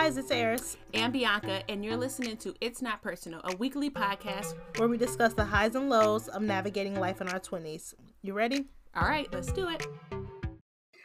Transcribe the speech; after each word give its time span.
guys, 0.00 0.16
it's 0.16 0.30
Eris 0.30 0.76
and 0.94 1.12
Bianca, 1.12 1.68
and 1.68 1.84
you're 1.84 1.96
listening 1.96 2.36
to 2.36 2.54
It's 2.60 2.80
Not 2.80 3.02
Personal, 3.02 3.40
a 3.42 3.56
weekly 3.56 3.90
podcast 3.90 4.54
where 4.76 4.86
we 4.86 4.96
discuss 4.96 5.34
the 5.34 5.44
highs 5.44 5.74
and 5.74 5.90
lows 5.90 6.28
of 6.28 6.40
navigating 6.40 7.00
life 7.00 7.20
in 7.20 7.26
our 7.26 7.40
20s. 7.40 7.94
You 8.22 8.32
ready? 8.32 8.66
All 8.94 9.08
right, 9.08 9.26
let's 9.32 9.50
do 9.50 9.68
it. 9.68 9.84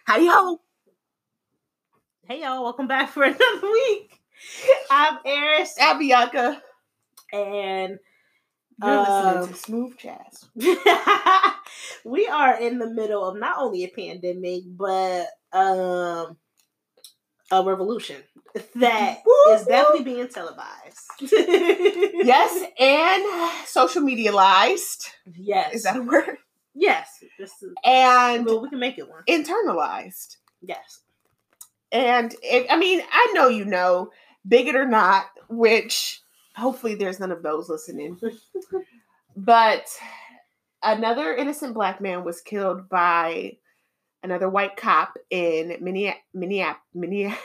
Howdy 0.06 0.28
ho! 0.28 0.62
Hey 2.28 2.42
y'all, 2.42 2.62
welcome 2.62 2.88
back 2.88 3.10
for 3.10 3.24
another 3.24 3.42
week. 3.63 4.21
I'm 4.92 5.17
Eris. 5.25 5.75
I'm 5.81 5.98
Bianca. 5.98 6.62
And 7.34 7.98
you're 8.84 8.99
listening 8.99 9.44
um, 9.44 9.48
to 9.48 9.53
Smooth 9.56 9.98
Jazz. 9.98 10.46
we 12.06 12.28
are 12.28 12.62
in 12.62 12.78
the 12.78 12.92
middle 12.92 13.28
of 13.28 13.39
not 13.39 13.57
only 13.57 13.85
a 13.85 13.89
pandemic, 13.89 14.66
but 14.67 15.30
um 15.52 16.38
a 17.52 17.63
revolution 17.63 18.21
that 18.75 19.20
woo, 19.25 19.53
is 19.53 19.66
definitely 19.66 20.03
being 20.03 20.27
televised. 20.27 21.09
yes, 21.21 22.63
and 22.79 23.67
social 23.67 24.02
medialized. 24.02 25.09
Yes. 25.35 25.76
Is 25.76 25.84
that 25.84 25.98
a 25.98 26.02
word? 26.02 26.38
Yes. 26.76 27.23
Is, 27.39 27.52
and 27.84 28.45
well, 28.45 28.62
we 28.62 28.70
can 28.70 28.79
make 28.79 28.98
it 28.98 29.09
one. 29.09 29.23
Internalized. 29.27 30.38
Yes. 30.62 31.02
And 31.91 32.35
it, 32.41 32.67
I 32.70 32.77
mean, 32.77 33.02
I 33.12 33.31
know 33.34 33.48
you 33.48 33.66
know, 33.66 34.12
bigot 34.48 34.76
or 34.76 34.88
not, 34.88 35.26
which 35.49 36.21
hopefully 36.55 36.95
there's 36.95 37.20
none 37.20 37.31
of 37.31 37.43
those 37.43 37.70
listening. 37.70 38.20
but 39.38 39.88
another 40.81 41.35
innocent 41.35 41.73
black 41.73 42.01
man 42.01 42.23
was 42.23 42.41
killed 42.41 42.90
by 42.90 43.57
another 44.23 44.49
white 44.49 44.76
cop 44.77 45.17
in 45.29 45.77
Minneapolis, 45.81 46.77
Minneapolis, 46.93 47.40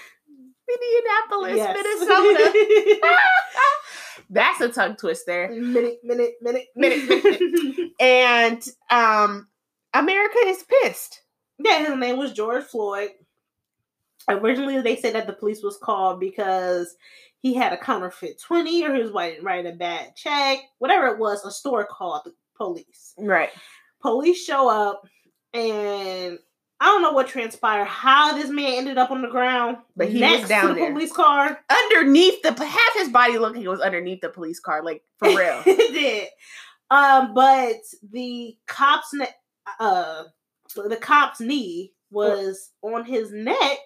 yes. 1.57 1.77
Minnesota. 1.77 3.01
That's 4.31 4.61
a 4.61 4.69
tongue 4.69 4.97
twister. 4.97 5.49
Minute, 5.51 6.01
minute, 6.05 6.35
minute, 6.43 6.67
minute, 6.77 7.09
minute. 7.09 7.91
and 8.01 8.63
um, 8.91 9.49
America 9.95 10.39
is 10.47 10.65
pissed. 10.83 11.23
Yeah, 11.59 11.87
his 11.87 11.99
name 11.99 12.19
was 12.19 12.33
George 12.33 12.65
Floyd. 12.65 13.11
Originally, 14.29 14.81
they 14.83 14.97
said 14.97 15.15
that 15.15 15.27
the 15.27 15.33
police 15.33 15.63
was 15.63 15.79
called 15.83 16.21
because 16.21 16.97
he 17.41 17.55
had 17.55 17.73
a 17.73 17.79
counterfeit 17.79 18.41
20 18.41 18.85
or 18.85 18.95
he 18.95 19.03
was 19.03 19.13
writing, 19.13 19.43
writing 19.43 19.73
a 19.73 19.77
bad 19.77 20.15
check, 20.15 20.59
whatever 20.79 21.07
it 21.07 21.19
was, 21.19 21.45
a 21.45 21.51
store 21.51 21.87
called 21.87 22.23
the 22.25 22.35
police. 22.57 23.15
Right. 23.17 23.51
Police 24.03 24.45
show 24.45 24.69
up 24.69 25.03
and 25.55 26.39
I 26.81 26.87
don't 26.87 27.03
know 27.03 27.13
what 27.13 27.27
transpired, 27.27 27.87
how 27.87 28.35
this 28.37 28.51
man 28.51 28.75
ended 28.75 28.99
up 28.99 29.11
on 29.11 29.23
the 29.23 29.29
ground, 29.29 29.79
but 29.97 30.09
he 30.09 30.21
was 30.21 30.49
down 30.49 30.69
the 30.69 30.75
there. 30.75 30.93
police 30.93 31.13
car, 31.13 31.59
underneath 31.69 32.41
the 32.43 32.53
half 32.53 32.95
his 32.95 33.09
body 33.09 33.37
looked 33.37 33.57
like 33.57 33.65
it 33.65 33.69
was 33.69 33.81
underneath 33.81 34.21
the 34.21 34.29
police 34.29 34.61
car, 34.61 34.85
like 34.85 35.03
for 35.19 35.29
real. 35.29 35.63
it 35.67 35.93
did. 35.93 36.29
Um, 36.91 37.35
but 37.35 37.81
the 38.13 38.57
cops, 38.69 39.13
uh, 39.81 40.25
the 40.77 40.97
cop's 40.97 41.41
knee 41.41 41.95
was 42.11 42.71
on 42.83 43.05
his 43.05 43.33
neck 43.33 43.79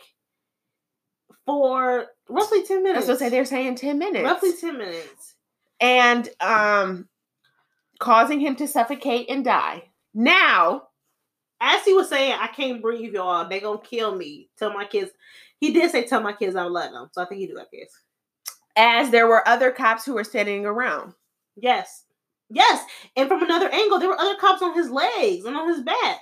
for 1.46 2.06
roughly 2.28 2.62
ten 2.64 2.82
minutes. 2.82 3.06
That's 3.06 3.20
what 3.20 3.24
say 3.24 3.30
they're 3.30 3.46
saying 3.46 3.76
ten 3.76 3.98
minutes, 3.98 4.24
roughly 4.24 4.52
ten 4.60 4.76
minutes, 4.76 5.34
and 5.80 6.28
um, 6.40 7.08
causing 7.98 8.38
him 8.38 8.54
to 8.56 8.68
suffocate 8.68 9.30
and 9.30 9.42
die. 9.42 9.84
Now 10.12 10.88
as 11.62 11.84
he 11.84 11.94
was 11.94 12.08
saying, 12.08 12.36
I 12.38 12.48
can't 12.48 12.82
breathe, 12.82 13.14
y'all. 13.14 13.48
They 13.48 13.60
gonna 13.60 13.80
kill 13.80 14.16
me. 14.16 14.48
Tell 14.58 14.72
my 14.74 14.84
kids. 14.84 15.12
He 15.60 15.72
did 15.72 15.92
say, 15.92 16.04
"Tell 16.04 16.20
my 16.20 16.32
kids 16.32 16.56
I'm 16.56 16.72
letting 16.72 16.94
them." 16.94 17.08
So 17.12 17.22
I 17.22 17.24
think 17.24 17.40
he 17.40 17.46
do. 17.46 17.58
I 17.58 17.64
kids. 17.72 17.96
As 18.76 19.10
there 19.10 19.28
were 19.28 19.46
other 19.46 19.70
cops 19.70 20.04
who 20.04 20.14
were 20.14 20.24
standing 20.24 20.66
around. 20.66 21.14
Yes, 21.54 22.04
yes, 22.50 22.84
and 23.16 23.28
from 23.28 23.42
another 23.42 23.68
angle, 23.70 24.00
there 24.00 24.08
were 24.08 24.20
other 24.20 24.36
cops 24.40 24.60
on 24.60 24.74
his 24.74 24.90
legs 24.90 25.44
and 25.44 25.56
on 25.56 25.68
his 25.68 25.82
back. 25.82 26.20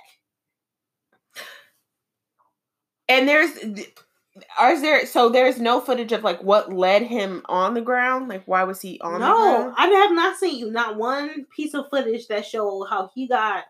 And 3.09 3.27
there's, 3.27 3.51
are 4.59 4.79
there? 4.79 5.05
So 5.07 5.29
there's 5.29 5.59
no 5.59 5.81
footage 5.81 6.11
of 6.11 6.23
like 6.23 6.43
what 6.43 6.71
led 6.71 7.01
him 7.01 7.41
on 7.45 7.73
the 7.73 7.81
ground. 7.81 8.29
Like 8.29 8.43
why 8.45 8.63
was 8.63 8.79
he 8.79 8.99
on? 9.01 9.21
No, 9.21 9.73
I 9.75 9.87
have 9.87 10.11
not 10.11 10.37
seen 10.37 10.59
you. 10.59 10.69
Not 10.69 10.97
one 10.97 11.47
piece 11.55 11.73
of 11.73 11.89
footage 11.89 12.27
that 12.27 12.45
showed 12.45 12.85
how 12.85 13.09
he 13.15 13.27
got 13.27 13.63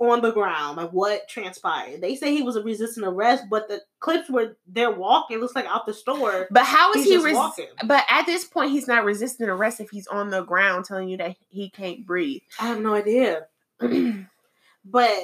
on 0.00 0.20
the 0.20 0.32
ground, 0.32 0.76
like 0.76 0.90
what 0.90 1.28
transpired. 1.28 2.00
They 2.00 2.16
say 2.16 2.34
he 2.34 2.42
was 2.42 2.56
a 2.56 2.62
resisting 2.62 3.04
arrest, 3.04 3.44
but 3.48 3.68
the 3.68 3.80
clips 4.00 4.28
where 4.28 4.56
they're 4.66 4.90
walking 4.90 5.38
looks 5.38 5.54
like 5.54 5.66
out 5.66 5.86
the 5.86 5.94
store. 5.94 6.48
But 6.50 6.64
how 6.64 6.92
is 6.92 7.04
he 7.04 7.16
res- 7.16 7.34
walking? 7.34 7.68
But 7.84 8.04
at 8.10 8.26
this 8.26 8.44
point, 8.44 8.72
he's 8.72 8.88
not 8.88 9.04
resisting 9.04 9.48
arrest 9.48 9.80
if 9.80 9.90
he's 9.90 10.06
on 10.08 10.30
the 10.30 10.42
ground 10.42 10.84
telling 10.84 11.08
you 11.08 11.16
that 11.18 11.36
he 11.48 11.70
can't 11.70 12.04
breathe. 12.04 12.42
I 12.58 12.66
have 12.66 12.80
no 12.80 12.94
idea, 12.94 13.46
but 13.78 15.18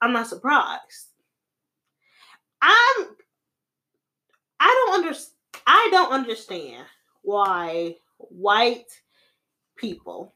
I'm 0.00 0.12
not 0.12 0.26
surprised. 0.26 1.08
I'm. 2.60 3.06
I 4.58 4.84
don't 4.86 4.94
understand. 4.94 5.32
I 5.66 5.88
don't 5.90 6.12
understand 6.12 6.84
why 7.22 7.96
white 8.18 8.86
people 9.76 10.34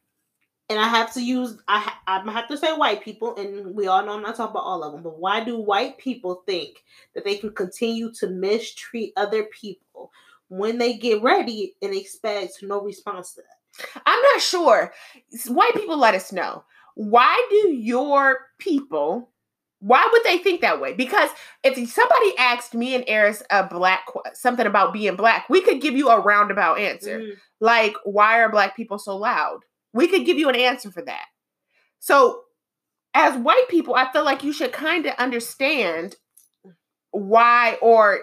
and 0.70 0.78
I 0.78 0.86
have 0.86 1.12
to 1.14 1.20
use 1.22 1.58
I 1.68 1.92
I'm 2.06 2.28
have 2.28 2.48
to 2.48 2.56
say 2.56 2.72
white 2.72 3.02
people, 3.02 3.36
and 3.36 3.74
we 3.74 3.88
all 3.88 4.06
know 4.06 4.14
I'm 4.14 4.22
not 4.22 4.36
talking 4.36 4.52
about 4.52 4.62
all 4.62 4.84
of 4.84 4.92
them. 4.92 5.02
But 5.02 5.18
why 5.18 5.42
do 5.42 5.58
white 5.58 5.98
people 5.98 6.44
think 6.46 6.84
that 7.14 7.24
they 7.24 7.36
can 7.36 7.50
continue 7.50 8.12
to 8.12 8.28
mistreat 8.28 9.12
other 9.16 9.44
people 9.44 10.12
when 10.48 10.78
they 10.78 10.96
get 10.96 11.22
ready 11.22 11.74
and 11.82 11.92
expect 11.92 12.62
no 12.62 12.80
response 12.80 13.34
to 13.34 13.42
that? 13.42 14.02
I'm 14.06 14.22
not 14.22 14.40
sure. 14.40 14.92
White 15.48 15.74
people, 15.74 15.98
let 15.98 16.14
us 16.14 16.32
know. 16.32 16.64
Why 16.94 17.46
do 17.50 17.72
your 17.72 18.38
people? 18.58 19.28
Why 19.80 20.08
would 20.12 20.22
they 20.24 20.38
think 20.38 20.60
that 20.60 20.80
way? 20.80 20.92
Because 20.92 21.30
if 21.64 21.74
somebody 21.90 22.38
asked 22.38 22.74
me 22.74 22.94
and 22.94 23.04
Eris 23.08 23.42
a 23.50 23.64
black 23.64 24.04
something 24.34 24.66
about 24.66 24.92
being 24.92 25.16
black, 25.16 25.48
we 25.48 25.62
could 25.62 25.80
give 25.80 25.94
you 25.94 26.10
a 26.10 26.20
roundabout 26.20 26.78
answer. 26.78 27.20
Mm. 27.20 27.32
Like, 27.60 27.94
why 28.04 28.40
are 28.40 28.50
black 28.50 28.76
people 28.76 28.98
so 28.98 29.16
loud? 29.16 29.60
We 29.92 30.08
could 30.08 30.24
give 30.24 30.38
you 30.38 30.48
an 30.48 30.56
answer 30.56 30.90
for 30.90 31.02
that. 31.02 31.26
So, 31.98 32.42
as 33.12 33.36
white 33.36 33.68
people, 33.68 33.94
I 33.94 34.10
feel 34.12 34.24
like 34.24 34.44
you 34.44 34.52
should 34.52 34.72
kind 34.72 35.06
of 35.06 35.14
understand 35.16 36.16
why 37.10 37.76
or 37.82 38.20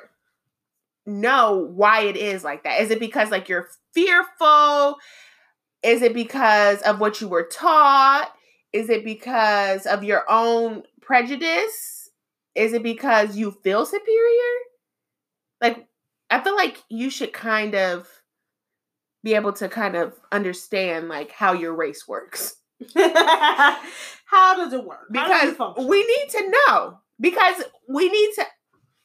know 1.06 1.57
why 1.73 2.01
it 2.03 2.17
is 2.17 2.44
like 2.44 2.63
that. 2.63 2.81
Is 2.81 2.91
it 2.91 3.00
because 3.00 3.31
like 3.31 3.50
you're 3.50 3.67
fearful? 3.94 4.97
Is 5.83 6.01
it 6.01 6.13
because 6.13 6.81
of 6.81 7.00
what 7.00 7.22
you 7.22 7.27
were 7.27 7.47
taught? 7.47 8.31
Is 8.73 8.89
it 8.89 9.03
because 9.03 9.85
of 9.85 10.03
your 10.03 10.23
own 10.29 10.83
prejudice? 11.01 12.09
Is 12.56 12.73
it 12.73 12.83
because 12.83 13.38
you 13.38 13.51
feel 13.63 13.85
superior? 13.85 14.53
Like, 15.61 15.88
I 16.29 16.41
feel 16.41 16.56
like 16.56 16.83
you 16.89 17.09
should 17.09 17.31
kind 17.31 17.75
of 17.75 18.07
be 19.27 19.35
able 19.35 19.51
to 19.51 19.67
kind 19.67 19.97
of 19.97 20.13
understand 20.31 21.09
like 21.09 21.33
how 21.33 21.51
your 21.51 21.75
race 21.75 22.07
works. 22.07 22.55
how 22.95 24.55
does 24.55 24.71
it 24.71 24.85
work? 24.85 25.07
Because 25.11 25.53
we 25.77 25.99
need 25.99 26.29
to 26.29 26.49
know. 26.49 26.99
Because 27.19 27.61
we 27.89 28.07
need 28.07 28.31
to 28.35 28.45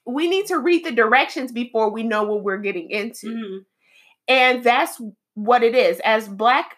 we 0.07 0.29
need 0.29 0.47
to 0.47 0.61
read 0.61 0.85
the 0.85 0.93
directions 0.93 1.51
before 1.51 1.91
we 1.91 2.05
know 2.05 2.23
what 2.23 2.45
we're 2.45 2.59
getting 2.59 2.89
into. 2.91 3.27
Mm-hmm. 3.27 3.57
And 4.29 4.63
that's 4.63 5.01
what 5.35 5.65
it 5.65 5.75
is. 5.75 6.01
As 6.05 6.29
black 6.29 6.77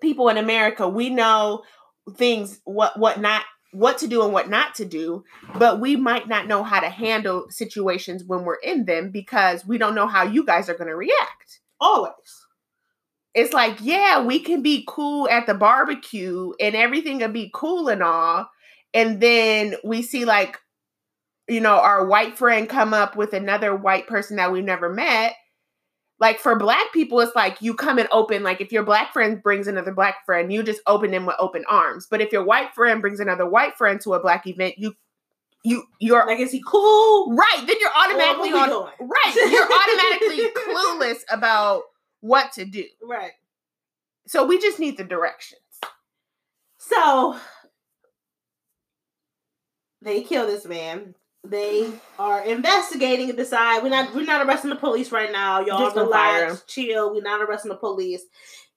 people 0.00 0.28
in 0.28 0.36
America, 0.36 0.88
we 0.88 1.08
know 1.08 1.62
things 2.16 2.60
what 2.64 2.98
what 2.98 3.20
not 3.20 3.44
what 3.70 3.98
to 3.98 4.08
do 4.08 4.24
and 4.24 4.32
what 4.32 4.50
not 4.50 4.74
to 4.74 4.84
do, 4.84 5.22
but 5.56 5.78
we 5.78 5.94
might 5.94 6.26
not 6.26 6.48
know 6.48 6.64
how 6.64 6.80
to 6.80 6.88
handle 6.88 7.46
situations 7.48 8.24
when 8.24 8.42
we're 8.42 8.56
in 8.56 8.86
them 8.86 9.12
because 9.12 9.64
we 9.64 9.78
don't 9.78 9.94
know 9.94 10.08
how 10.08 10.24
you 10.24 10.44
guys 10.44 10.68
are 10.68 10.74
going 10.74 10.88
to 10.88 10.96
react. 10.96 11.60
Always 11.80 12.39
it's 13.34 13.52
like, 13.52 13.78
yeah, 13.80 14.22
we 14.24 14.40
can 14.40 14.62
be 14.62 14.84
cool 14.88 15.28
at 15.28 15.46
the 15.46 15.54
barbecue 15.54 16.52
and 16.60 16.74
everything 16.74 17.18
will 17.18 17.28
be 17.28 17.50
cool 17.54 17.88
and 17.88 18.02
all. 18.02 18.50
And 18.92 19.20
then 19.20 19.76
we 19.84 20.02
see 20.02 20.24
like, 20.24 20.58
you 21.48 21.60
know, 21.60 21.78
our 21.78 22.06
white 22.06 22.36
friend 22.36 22.68
come 22.68 22.92
up 22.92 23.16
with 23.16 23.32
another 23.32 23.74
white 23.74 24.06
person 24.06 24.36
that 24.36 24.52
we've 24.52 24.64
never 24.64 24.92
met. 24.92 25.34
Like 26.18 26.38
for 26.38 26.58
black 26.58 26.92
people, 26.92 27.20
it's 27.20 27.34
like 27.34 27.62
you 27.62 27.72
come 27.74 27.98
and 27.98 28.08
open, 28.12 28.42
like 28.42 28.60
if 28.60 28.72
your 28.72 28.82
black 28.82 29.12
friend 29.12 29.42
brings 29.42 29.66
another 29.66 29.92
black 29.92 30.26
friend, 30.26 30.52
you 30.52 30.62
just 30.62 30.82
open 30.86 31.12
them 31.12 31.24
with 31.24 31.36
open 31.38 31.64
arms. 31.68 32.06
But 32.10 32.20
if 32.20 32.30
your 32.30 32.44
white 32.44 32.74
friend 32.74 33.00
brings 33.00 33.20
another 33.20 33.48
white 33.48 33.76
friend 33.78 34.00
to 34.02 34.14
a 34.14 34.20
black 34.20 34.46
event, 34.46 34.74
you 34.76 34.94
you 35.64 35.84
you're 35.98 36.26
like 36.26 36.40
is 36.40 36.52
he 36.52 36.62
cool 36.66 37.34
right 37.34 37.64
then 37.66 37.76
you're 37.80 37.90
automatically 37.94 38.48
on 38.50 38.88
right 38.98 39.34
you're 39.34 39.68
automatically 39.70 40.48
clueless 40.56 41.18
about 41.30 41.82
what 42.20 42.52
to 42.52 42.64
do. 42.64 42.84
Right. 43.02 43.32
So 44.26 44.44
we 44.46 44.58
just 44.60 44.78
need 44.78 44.96
the 44.96 45.04
directions. 45.04 45.60
So 46.78 47.36
they 50.02 50.22
kill 50.22 50.46
this 50.46 50.66
man. 50.66 51.14
They 51.44 51.90
are 52.18 52.44
investigating 52.44 53.30
and 53.30 53.38
decide 53.38 53.82
we're 53.82 53.88
not 53.88 54.14
we're 54.14 54.24
not 54.26 54.46
arresting 54.46 54.70
the 54.70 54.76
police 54.76 55.10
right 55.10 55.32
now. 55.32 55.60
Y'all 55.60 55.78
Just 55.80 55.96
don't 55.96 56.10
fire 56.12 56.42
'em. 56.42 56.46
relax, 56.48 56.64
chill. 56.66 57.12
We're 57.14 57.22
not 57.22 57.40
arresting 57.40 57.70
the 57.70 57.76
police. 57.76 58.22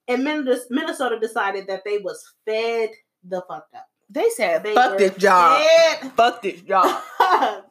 And 0.08 0.24
Minnesota 0.24 1.18
decided 1.20 1.68
that 1.68 1.84
they 1.86 1.98
was 1.98 2.24
fed 2.46 2.90
the 3.24 3.42
fuck 3.48 3.68
up. 3.76 3.88
They 4.10 4.30
said, 4.30 4.64
They 4.64 4.76
"Fuck 4.76 4.98
this 4.98 5.16
job. 5.16 5.62
fed 5.62 6.12
Fuck 6.14 6.42
this 6.42 6.62
job." 6.62 7.02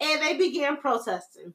and 0.00 0.22
they 0.22 0.36
began 0.38 0.76
protesting. 0.76 1.54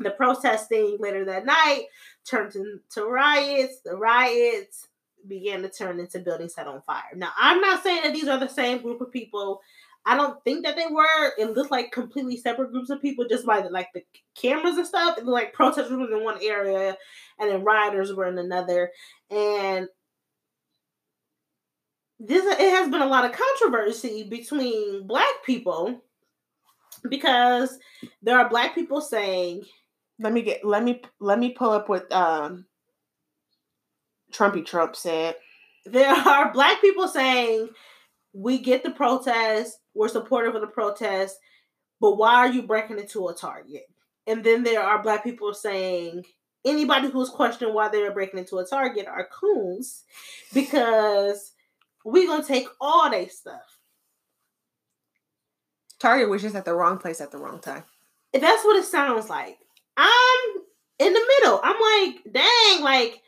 The 0.00 0.10
protesting 0.10 0.96
later 0.98 1.24
that 1.26 1.44
night 1.44 1.84
turned 2.26 2.54
into 2.54 3.08
riots. 3.08 3.80
The 3.84 3.96
riots 3.96 4.88
began 5.26 5.62
to 5.62 5.68
turn 5.68 6.00
into 6.00 6.18
buildings 6.20 6.54
set 6.54 6.66
on 6.66 6.82
fire. 6.82 7.02
Now, 7.14 7.30
I'm 7.38 7.60
not 7.60 7.82
saying 7.82 8.02
that 8.04 8.14
these 8.14 8.28
are 8.28 8.38
the 8.38 8.48
same 8.48 8.82
group 8.82 9.00
of 9.00 9.12
people. 9.12 9.60
I 10.06 10.16
don't 10.16 10.42
think 10.44 10.64
that 10.64 10.76
they 10.76 10.86
were. 10.90 11.32
It 11.38 11.54
looked 11.54 11.70
like 11.70 11.92
completely 11.92 12.36
separate 12.36 12.72
groups 12.72 12.88
of 12.90 13.02
people 13.02 13.26
just 13.28 13.44
by 13.44 13.60
the, 13.60 13.68
like 13.68 13.88
the 13.94 14.02
cameras 14.34 14.76
and 14.76 14.86
stuff. 14.86 15.18
It 15.18 15.26
like 15.26 15.52
protesters 15.52 15.90
were 15.90 16.16
in 16.16 16.24
one 16.24 16.38
area 16.42 16.96
and 17.38 17.50
then 17.50 17.64
rioters 17.64 18.14
were 18.14 18.26
in 18.26 18.38
another. 18.38 18.90
And 19.30 19.88
this 22.18 22.44
it 22.44 22.70
has 22.74 22.90
been 22.90 23.02
a 23.02 23.06
lot 23.06 23.24
of 23.24 23.32
controversy 23.32 24.24
between 24.28 25.06
black 25.06 25.44
people 25.44 26.02
because 27.08 27.78
there 28.22 28.38
are 28.38 28.48
black 28.48 28.74
people 28.74 29.00
saying 29.00 29.64
let 30.20 30.32
me 30.32 30.42
get. 30.42 30.64
Let 30.64 30.84
me. 30.84 31.02
Let 31.18 31.38
me 31.38 31.50
pull 31.50 31.70
up 31.70 31.88
what 31.88 32.10
um. 32.12 32.66
Trumpy 34.32 34.64
Trump 34.64 34.94
said. 34.94 35.34
there 35.84 36.12
are 36.28 36.52
black 36.52 36.80
people 36.80 37.08
saying 37.08 37.68
we 38.32 38.58
get 38.58 38.82
the 38.84 38.90
protest, 38.90 39.78
we're 39.94 40.08
supportive 40.08 40.54
of 40.54 40.60
the 40.60 40.66
protest, 40.68 41.36
but 42.00 42.16
why 42.16 42.36
are 42.36 42.48
you 42.48 42.62
breaking 42.62 42.98
into 42.98 43.26
a 43.28 43.34
target? 43.34 43.86
And 44.26 44.44
then 44.44 44.62
there 44.62 44.82
are 44.82 45.02
black 45.02 45.24
people 45.24 45.52
saying 45.52 46.24
anybody 46.64 47.10
who's 47.10 47.30
questioning 47.30 47.74
why 47.74 47.88
they're 47.88 48.12
breaking 48.12 48.38
into 48.38 48.58
a 48.58 48.66
target 48.66 49.06
are 49.06 49.28
coons 49.32 50.04
because 50.54 51.52
we're 52.04 52.26
gonna 52.26 52.44
take 52.44 52.68
all 52.80 53.10
their 53.10 53.28
stuff. 53.28 53.78
Target 55.98 56.30
was 56.30 56.42
just 56.42 56.54
at 56.54 56.64
the 56.64 56.74
wrong 56.74 56.98
place 56.98 57.20
at 57.20 57.30
the 57.30 57.38
wrong 57.38 57.60
time. 57.60 57.84
And 58.32 58.42
That's 58.42 58.64
what 58.64 58.76
it 58.76 58.84
sounds 58.84 59.28
like. 59.28 59.58
I'm 60.00 60.62
in 60.98 61.12
the 61.12 61.20
middle. 61.38 61.60
I'm 61.62 61.76
like, 61.80 62.24
dang, 62.32 62.82
like 62.82 63.20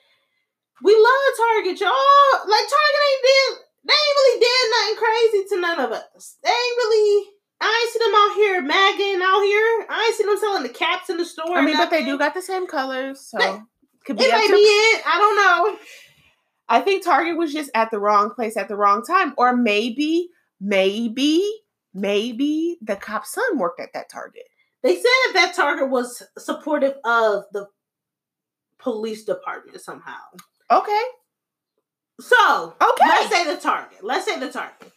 we 0.82 0.92
love 0.94 1.36
Target, 1.36 1.80
y'all. 1.80 2.48
Like 2.48 2.66
Target 2.66 3.02
ain't 3.08 3.24
did, 3.28 3.52
they 3.84 3.94
ain't 3.94 4.18
really 4.18 4.40
did 4.40 4.64
nothing 4.72 4.96
crazy 4.96 5.48
to 5.48 5.60
none 5.60 5.80
of 5.80 5.92
us. 5.92 6.36
They 6.42 6.50
ain't 6.50 6.76
really. 6.78 7.26
I 7.64 7.80
ain't 7.80 7.92
see 7.92 7.98
them 8.00 8.14
out 8.16 8.34
here 8.34 8.60
magging 8.62 9.22
out 9.22 9.42
here. 9.42 9.86
I 9.88 10.04
ain't 10.08 10.16
see 10.16 10.24
them 10.24 10.36
selling 10.36 10.64
the 10.64 10.68
caps 10.68 11.10
in 11.10 11.16
the 11.16 11.24
store. 11.24 11.56
I 11.56 11.60
mean, 11.60 11.76
but 11.76 11.90
they 11.90 12.04
do 12.04 12.18
got 12.18 12.34
the 12.34 12.42
same 12.42 12.66
colors, 12.66 13.20
so 13.20 13.38
They- 13.38 13.60
could 14.04 14.16
be 14.16 14.24
It 14.24 14.32
may 14.32 14.46
to 14.48 14.52
be 14.52 14.58
it. 14.58 15.02
I 15.06 15.18
don't 15.18 15.36
know. 15.36 15.78
I 16.68 16.80
think 16.80 17.04
Target 17.04 17.36
was 17.36 17.52
just 17.52 17.70
at 17.74 17.90
the 17.92 18.00
wrong 18.00 18.30
place 18.34 18.56
at 18.56 18.66
the 18.66 18.74
wrong 18.74 19.04
time. 19.04 19.32
Or 19.36 19.54
maybe, 19.56 20.30
maybe, 20.60 21.44
maybe 21.94 22.78
the 22.82 22.96
cop's 22.96 23.32
son 23.32 23.58
worked 23.58 23.78
at 23.78 23.92
that 23.94 24.08
Target. 24.08 24.48
They 24.82 24.96
said 24.96 25.02
that 25.04 25.32
that 25.34 25.54
Target 25.54 25.90
was 25.90 26.22
supportive 26.38 26.94
of 27.04 27.44
the 27.52 27.66
police 28.78 29.24
department 29.24 29.80
somehow. 29.80 30.18
Okay. 30.70 31.02
So, 32.20 32.74
Okay. 32.80 33.04
let's 33.08 33.34
say 33.34 33.44
the 33.54 33.60
target. 33.60 34.02
Let's 34.02 34.24
say 34.26 34.38
the 34.38 34.50
target. 34.50 34.92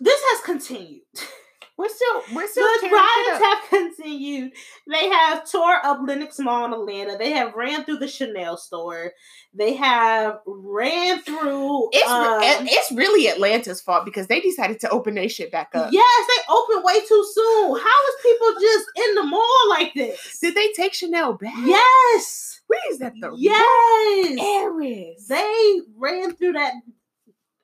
This 0.00 0.20
has 0.22 0.40
continued. 0.44 1.02
We're 1.78 1.88
still 1.90 2.22
we're 2.34 2.48
still 2.48 2.66
The 2.80 2.88
riots 2.88 3.44
have 3.44 3.68
continued. 3.68 4.52
They 4.86 5.10
have 5.10 5.50
tore 5.50 5.76
up 5.84 6.00
Lenox 6.06 6.38
Mall 6.38 6.64
in 6.66 6.72
Atlanta. 6.72 7.18
They 7.18 7.32
have 7.32 7.54
ran 7.54 7.84
through 7.84 7.98
the 7.98 8.08
Chanel 8.08 8.56
store. 8.56 9.12
They 9.52 9.74
have 9.74 10.38
ran 10.46 11.20
through. 11.20 11.90
It's 11.92 12.08
um, 12.10 12.40
it's 12.66 12.92
really 12.92 13.28
Atlanta's 13.28 13.82
fault 13.82 14.06
because 14.06 14.26
they 14.26 14.40
decided 14.40 14.80
to 14.80 14.88
open 14.90 15.14
their 15.16 15.28
shit 15.28 15.52
back 15.52 15.70
up. 15.74 15.92
yes, 15.92 16.26
they 16.28 16.54
opened 16.54 16.82
way 16.82 16.98
too 17.00 17.26
soon. 17.34 17.78
How 17.78 18.08
is 18.08 18.14
people 18.22 18.54
just 18.60 18.86
in 19.08 19.14
the 19.16 19.22
mall 19.24 19.68
like 19.68 19.92
this? 19.94 20.38
Did 20.40 20.54
they 20.54 20.72
take 20.72 20.94
Chanel 20.94 21.34
back? 21.34 21.52
Yes. 21.64 22.62
Where 22.68 22.80
is 22.90 22.98
that 23.00 23.12
at 23.12 23.20
the 23.20 23.34
Yes. 23.36 24.38
areas. 24.40 25.28
They 25.28 25.80
ran 25.96 26.34
through 26.34 26.52
that. 26.54 26.72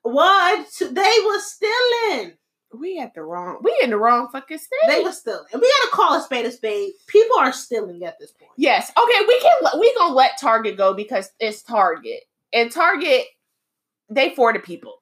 What? 0.03 0.67
They 0.81 0.95
was 0.95 1.51
stealing. 1.51 2.33
We 2.79 2.99
at 2.99 3.15
the 3.15 3.23
wrong. 3.23 3.59
We 3.63 3.77
in 3.83 3.91
the 3.91 3.97
wrong 3.97 4.29
fucking 4.33 4.59
state. 4.59 4.79
They 4.89 5.03
were 5.03 5.13
stealing. 5.13 5.45
And 5.53 5.61
we 5.61 5.73
gotta 5.81 5.97
call 5.97 6.15
a 6.15 6.23
spade 6.23 6.47
a 6.47 6.51
spade. 6.53 6.93
People 7.07 7.37
are 7.39 7.53
stealing 7.53 8.03
at 8.05 8.19
this 8.19 8.33
point. 8.33 8.51
Yes. 8.57 8.91
Okay, 8.91 9.27
we 9.27 9.41
can 9.41 9.53
let- 9.63 9.79
we 9.79 9.95
gonna 9.97 10.15
let 10.15 10.39
Target 10.41 10.77
go 10.77 10.95
because 10.95 11.31
it's 11.41 11.63
Target. 11.63 12.25
And 12.53 12.71
Target, 12.71 13.27
they 14.11 14.35
for 14.35 14.53
the 14.53 14.59
people. 14.59 14.99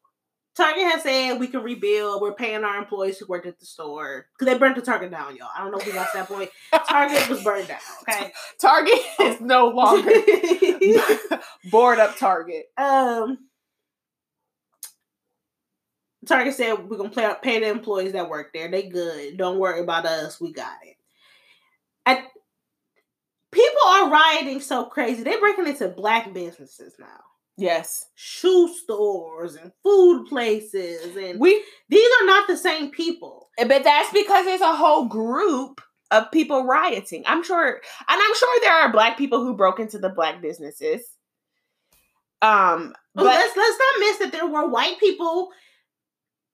Target 0.56 0.82
has 0.84 1.02
said 1.02 1.34
we 1.38 1.46
can 1.46 1.62
rebuild. 1.62 2.20
We're 2.20 2.34
paying 2.34 2.64
our 2.64 2.76
employees 2.76 3.19
who 3.19 3.26
worked 3.28 3.46
at 3.46 3.58
the 3.61 3.64
store 3.67 4.26
because 4.38 4.52
they 4.52 4.58
burnt 4.58 4.76
the 4.76 4.82
Target 4.82 5.11
down, 5.11 5.37
y'all. 5.37 5.49
I 5.56 5.62
don't 5.62 5.70
know 5.70 5.78
if 5.78 5.87
we 5.87 5.93
got 5.93 6.11
to 6.12 6.19
that 6.19 6.28
point. 6.28 6.50
Target 6.88 7.28
was 7.28 7.43
burned 7.43 7.69
down. 7.69 7.78
Okay. 8.08 8.32
Target 8.61 8.99
is 9.20 9.40
no 9.40 9.69
longer 9.69 10.11
board 11.70 11.99
up 11.99 12.17
Target. 12.19 12.67
um. 12.76 13.38
Target 16.26 16.55
said 16.55 16.88
we're 16.88 16.96
gonna 16.99 17.08
play, 17.11 17.31
pay 17.43 17.61
the 17.61 17.69
employees 17.69 18.12
that 18.12 18.28
work 18.28 18.52
there. 18.52 18.70
They 18.70 18.88
good. 18.88 19.37
Don't 19.37 19.58
worry 19.58 19.81
about 19.81 20.05
us. 20.06 20.40
We 20.40 20.52
got 20.52 20.76
it. 20.82 20.96
And 22.06 22.19
people 23.52 23.82
are 23.87 24.11
rioting 24.11 24.61
so 24.61 24.84
crazy. 24.87 25.22
They're 25.22 25.40
breaking 25.40 25.67
into 25.67 25.88
black 25.88 26.32
businesses 26.32 26.94
now. 26.99 27.06
Yes. 27.56 28.06
Shoe 28.14 28.69
stores 28.82 29.55
and 29.55 29.72
food 29.82 30.26
places, 30.28 31.17
and 31.17 31.40
We 31.40 31.62
these 31.88 32.11
are 32.20 32.26
not 32.26 32.49
the 32.49 32.56
same 32.56 32.90
people. 32.90 33.50
but 33.58 33.84
that's 33.84 34.12
because 34.12 34.44
there's 34.46 34.61
a 34.61 34.75
whole 34.76 35.06
group 35.06 35.81
of 36.11 36.31
people 36.32 36.64
rioting. 36.64 37.22
I'm 37.26 37.43
sure 37.43 37.67
and 37.69 37.81
I'm 38.08 38.34
sure 38.34 38.61
there 38.61 38.72
are 38.75 38.93
black 38.93 39.17
people 39.19 39.40
who 39.44 39.55
broke 39.56 39.78
into 39.81 39.99
the 39.99 40.08
black 40.11 40.40
businesses. 40.43 41.02
Um 42.43 42.94
But 43.14 43.25
but 43.25 43.34
let's 43.34 43.56
let's 43.56 43.78
not 43.78 44.00
miss 44.00 44.19
that 44.19 44.32
there 44.32 44.46
were 44.46 44.69
white 44.69 44.99
people, 44.99 45.50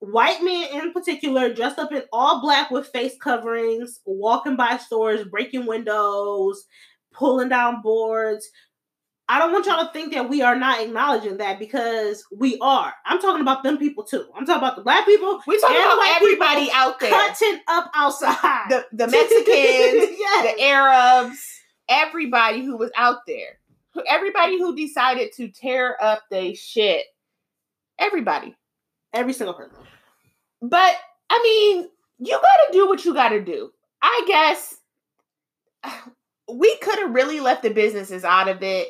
white 0.01 0.43
men 0.43 0.69
in 0.73 0.93
particular, 0.93 1.53
dressed 1.53 1.79
up 1.79 1.93
in 1.93 2.03
all 2.13 2.41
black 2.41 2.71
with 2.71 2.89
face 2.89 3.15
coverings, 3.21 4.01
walking 4.05 4.57
by 4.57 4.77
stores, 4.77 5.25
breaking 5.25 5.67
windows, 5.67 6.65
pulling 7.13 7.49
down 7.49 7.83
boards. 7.83 8.49
I 9.29 9.41
don't 9.41 9.53
want 9.53 9.67
y'all 9.67 9.85
to 9.85 9.93
think 9.93 10.13
that 10.15 10.29
we 10.29 10.43
are 10.43 10.55
not 10.55 10.81
acknowledging 10.81 11.39
that 11.39 11.59
because 11.59 12.25
we 12.37 12.59
are. 12.61 12.93
I'm 13.05 13.19
talking 13.19 13.41
about 13.41 13.65
them 13.65 13.77
people 13.77 14.05
too. 14.05 14.25
I'm 14.37 14.47
talking 14.47 14.63
about 14.63 14.77
the 14.77 14.83
black 14.83 15.05
people 15.05 15.43
we 15.49 15.61
talking 15.61 15.77
about 15.77 15.99
everybody 16.15 16.71
out 16.73 17.01
there. 17.01 17.11
cutting 17.11 17.61
up 17.67 17.91
outside. 17.93 18.67
The 18.69 18.87
the 18.93 19.07
Mexicans, 19.09 20.17
yes. 20.19 20.55
the 20.55 20.63
Arabs, 20.63 21.45
everybody 21.89 22.65
who 22.65 22.77
was 22.77 22.93
out 22.97 23.27
there. 23.27 23.59
Everybody 24.09 24.59
who 24.59 24.77
decided 24.77 25.33
to 25.39 25.49
tear 25.49 25.97
up 26.01 26.21
their 26.31 26.55
shit. 26.55 27.07
Everybody. 27.99 28.55
Every 29.17 29.33
single 29.33 29.55
person. 29.55 29.79
But 30.63 30.97
I 31.31 31.41
mean, 31.43 31.89
you 32.19 32.33
gotta 32.33 32.73
do 32.73 32.87
what 32.87 33.05
you 33.05 33.15
gotta 33.15 33.41
do. 33.41 33.71
I 34.03 34.25
guess 34.27 34.77
we 36.53 36.77
could 36.79 36.99
have 36.99 37.15
really 37.15 37.41
left 37.41 37.63
the 37.63 37.71
businesses 37.71 38.25
out 38.25 38.49
of 38.49 38.63
it 38.63 38.89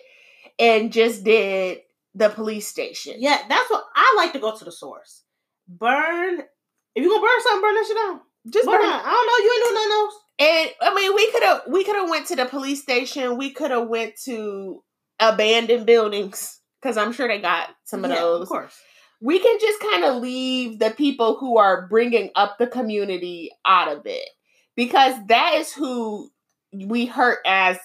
and 0.59 0.92
just 0.92 1.25
did 1.25 1.78
the 2.14 2.28
police 2.28 2.66
station. 2.66 3.14
Yeah, 3.18 3.38
that's 3.49 3.71
what 3.71 3.85
I 3.95 4.14
like 4.16 4.33
to 4.33 4.38
go 4.38 4.56
to 4.56 4.64
the 4.64 4.73
source. 4.73 5.23
Burn. 5.68 6.40
If 6.95 7.02
you 7.02 7.11
gonna 7.11 7.21
burn 7.21 7.42
something, 7.42 7.61
burn 7.62 7.75
that 7.75 7.85
shit 7.87 7.97
down. 7.97 8.21
Just 8.49 8.66
Burn 8.66 8.80
burn 8.80 8.88
it. 8.88 9.02
I 9.04 9.11
don't 9.11 9.26
know. 9.26 9.45
You 9.45 9.52
ain't 9.54 9.64
doing 9.64 9.75
nothing 9.75 9.92
else. 9.92 10.14
And 10.38 10.71
I 10.83 10.95
mean, 10.95 11.14
we 11.14 11.30
could 11.33 11.42
have 11.42 11.62
we 11.68 11.85
could 11.85 11.97
have 11.97 12.11
went 12.11 12.26
to 12.28 12.37
the 12.37 12.47
police 12.47 12.83
station. 12.83 13.37
We 13.37 13.50
could 13.50 13.71
have 13.71 13.88
went 13.88 14.14
to 14.25 14.83
abandoned 15.18 15.87
buildings 15.87 16.61
because 16.80 16.97
I'm 16.97 17.12
sure 17.12 17.26
they 17.28 17.40
got 17.40 17.71
some 17.85 18.04
of 18.04 18.11
Yeah, 18.11 18.21
those. 18.21 18.42
Of 18.42 18.49
course. 18.49 18.78
We 19.20 19.38
can 19.38 19.58
just 19.58 19.80
kind 19.80 20.04
of 20.04 20.23
leave 20.23 20.78
the 20.78 20.90
people 20.90 21.37
who 21.37 21.58
are 21.58 21.87
bringing 21.88 22.30
up 22.35 22.58
the 22.58 22.66
community 22.66 23.50
out 23.64 23.88
of 23.88 24.02
it 24.04 24.28
because 24.76 25.14
that 25.28 25.54
is 25.54 25.73
who 25.73 26.30
we 26.73 27.06
hurt 27.06 27.38
as 27.46 27.78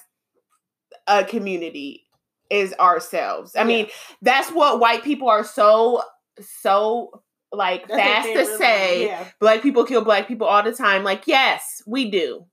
a 1.07 1.23
community 1.23 2.03
is 2.49 2.73
ourselves. 2.73 3.55
I 3.55 3.63
mean, 3.63 3.87
that's 4.21 4.51
what 4.51 4.79
white 4.79 5.03
people 5.03 5.29
are 5.29 5.43
so 5.43 6.03
so 6.39 7.21
like 7.51 7.87
That's 7.87 8.01
fast 8.01 8.33
to 8.33 8.57
say. 8.57 9.05
Yeah. 9.07 9.25
Black 9.39 9.61
people 9.61 9.85
kill 9.85 10.03
black 10.03 10.27
people 10.27 10.47
all 10.47 10.63
the 10.63 10.73
time. 10.73 11.03
Like, 11.03 11.27
yes, 11.27 11.81
we 11.85 12.09
do. 12.09 12.45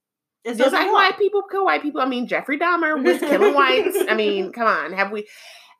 And 0.44 0.56
Just 0.56 0.72
like 0.72 0.90
white 0.92 1.18
people 1.18 1.42
kill 1.42 1.64
white 1.64 1.82
people. 1.82 2.00
I 2.00 2.06
mean, 2.06 2.26
Jeffrey 2.26 2.58
Dahmer 2.58 3.02
was 3.02 3.18
killing 3.18 3.54
whites. 3.54 3.98
I 4.08 4.14
mean, 4.14 4.52
come 4.54 4.66
on. 4.66 4.92
Have 4.92 5.10
we? 5.10 5.26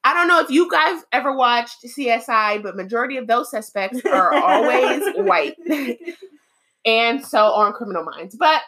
I 0.09 0.15
don't 0.15 0.27
know 0.27 0.41
if 0.41 0.49
you 0.49 0.71
guys 0.71 1.03
ever 1.13 1.35
watched 1.35 1.85
CSI, 1.85 2.63
but 2.63 2.75
majority 2.75 3.19
of 3.19 3.27
those 3.27 3.51
suspects 3.51 4.01
are 4.07 4.33
always 4.33 5.03
white. 5.17 5.55
and 6.87 7.23
so 7.23 7.45
on 7.45 7.75
criminal 7.75 8.05
minds. 8.05 8.35
But 8.35 8.63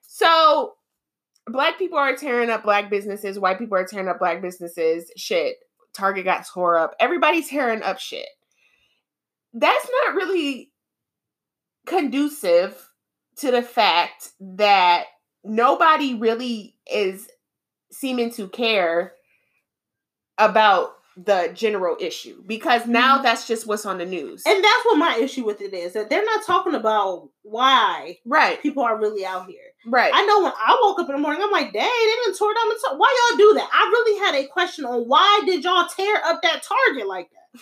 so 0.00 0.72
black 1.46 1.78
people 1.78 1.98
are 1.98 2.16
tearing 2.16 2.48
up 2.48 2.62
black 2.62 2.88
businesses, 2.88 3.38
white 3.38 3.58
people 3.58 3.76
are 3.76 3.84
tearing 3.84 4.08
up 4.08 4.18
black 4.18 4.40
businesses. 4.40 5.12
Shit, 5.18 5.56
Target 5.92 6.24
got 6.24 6.46
tore 6.46 6.78
up. 6.78 6.94
Everybody's 6.98 7.50
tearing 7.50 7.82
up 7.82 7.98
shit. 7.98 8.28
That's 9.52 9.90
not 10.06 10.14
really 10.14 10.72
conducive 11.84 12.90
to 13.36 13.50
the 13.50 13.62
fact 13.62 14.30
that 14.40 15.04
nobody 15.44 16.14
really 16.14 16.74
is 16.90 17.28
seeming 17.92 18.30
to 18.32 18.48
care 18.48 19.12
about 20.38 20.92
the 21.16 21.50
general 21.54 21.96
issue 21.98 22.42
because 22.46 22.86
now 22.86 23.16
Mhm. 23.18 23.22
that's 23.22 23.46
just 23.46 23.66
what's 23.66 23.86
on 23.86 23.96
the 23.96 24.04
news. 24.04 24.42
And 24.44 24.62
that's 24.62 24.84
what 24.84 24.96
my 24.98 25.16
issue 25.16 25.44
with 25.46 25.62
it 25.62 25.72
is 25.72 25.94
that 25.94 26.10
they're 26.10 26.24
not 26.26 26.44
talking 26.44 26.74
about 26.74 27.30
why 27.42 28.18
right, 28.26 28.60
people 28.60 28.82
are 28.82 28.98
really 28.98 29.24
out 29.24 29.46
here. 29.48 29.72
right. 29.86 30.10
I 30.14 30.26
know 30.26 30.42
when 30.42 30.52
I 30.54 30.78
woke 30.82 31.00
up 31.00 31.08
in 31.08 31.14
the 31.16 31.22
morning, 31.22 31.40
I'm 31.42 31.50
like, 31.50 31.72
dang, 31.72 31.88
they 31.88 32.16
didn't 32.24 32.36
tore 32.36 32.52
down 32.52 32.68
the 32.68 32.78
tar- 32.86 32.98
Why 32.98 33.28
y'all 33.30 33.38
do 33.38 33.54
that? 33.54 33.68
I 33.72 33.84
really 33.90 34.18
had 34.26 34.34
a 34.34 34.46
question 34.48 34.84
on 34.84 35.04
why 35.08 35.42
did 35.46 35.64
y'all 35.64 35.88
tear 35.88 36.16
up 36.22 36.42
that 36.42 36.62
Target 36.62 37.06
like 37.06 37.30
that? 37.30 37.60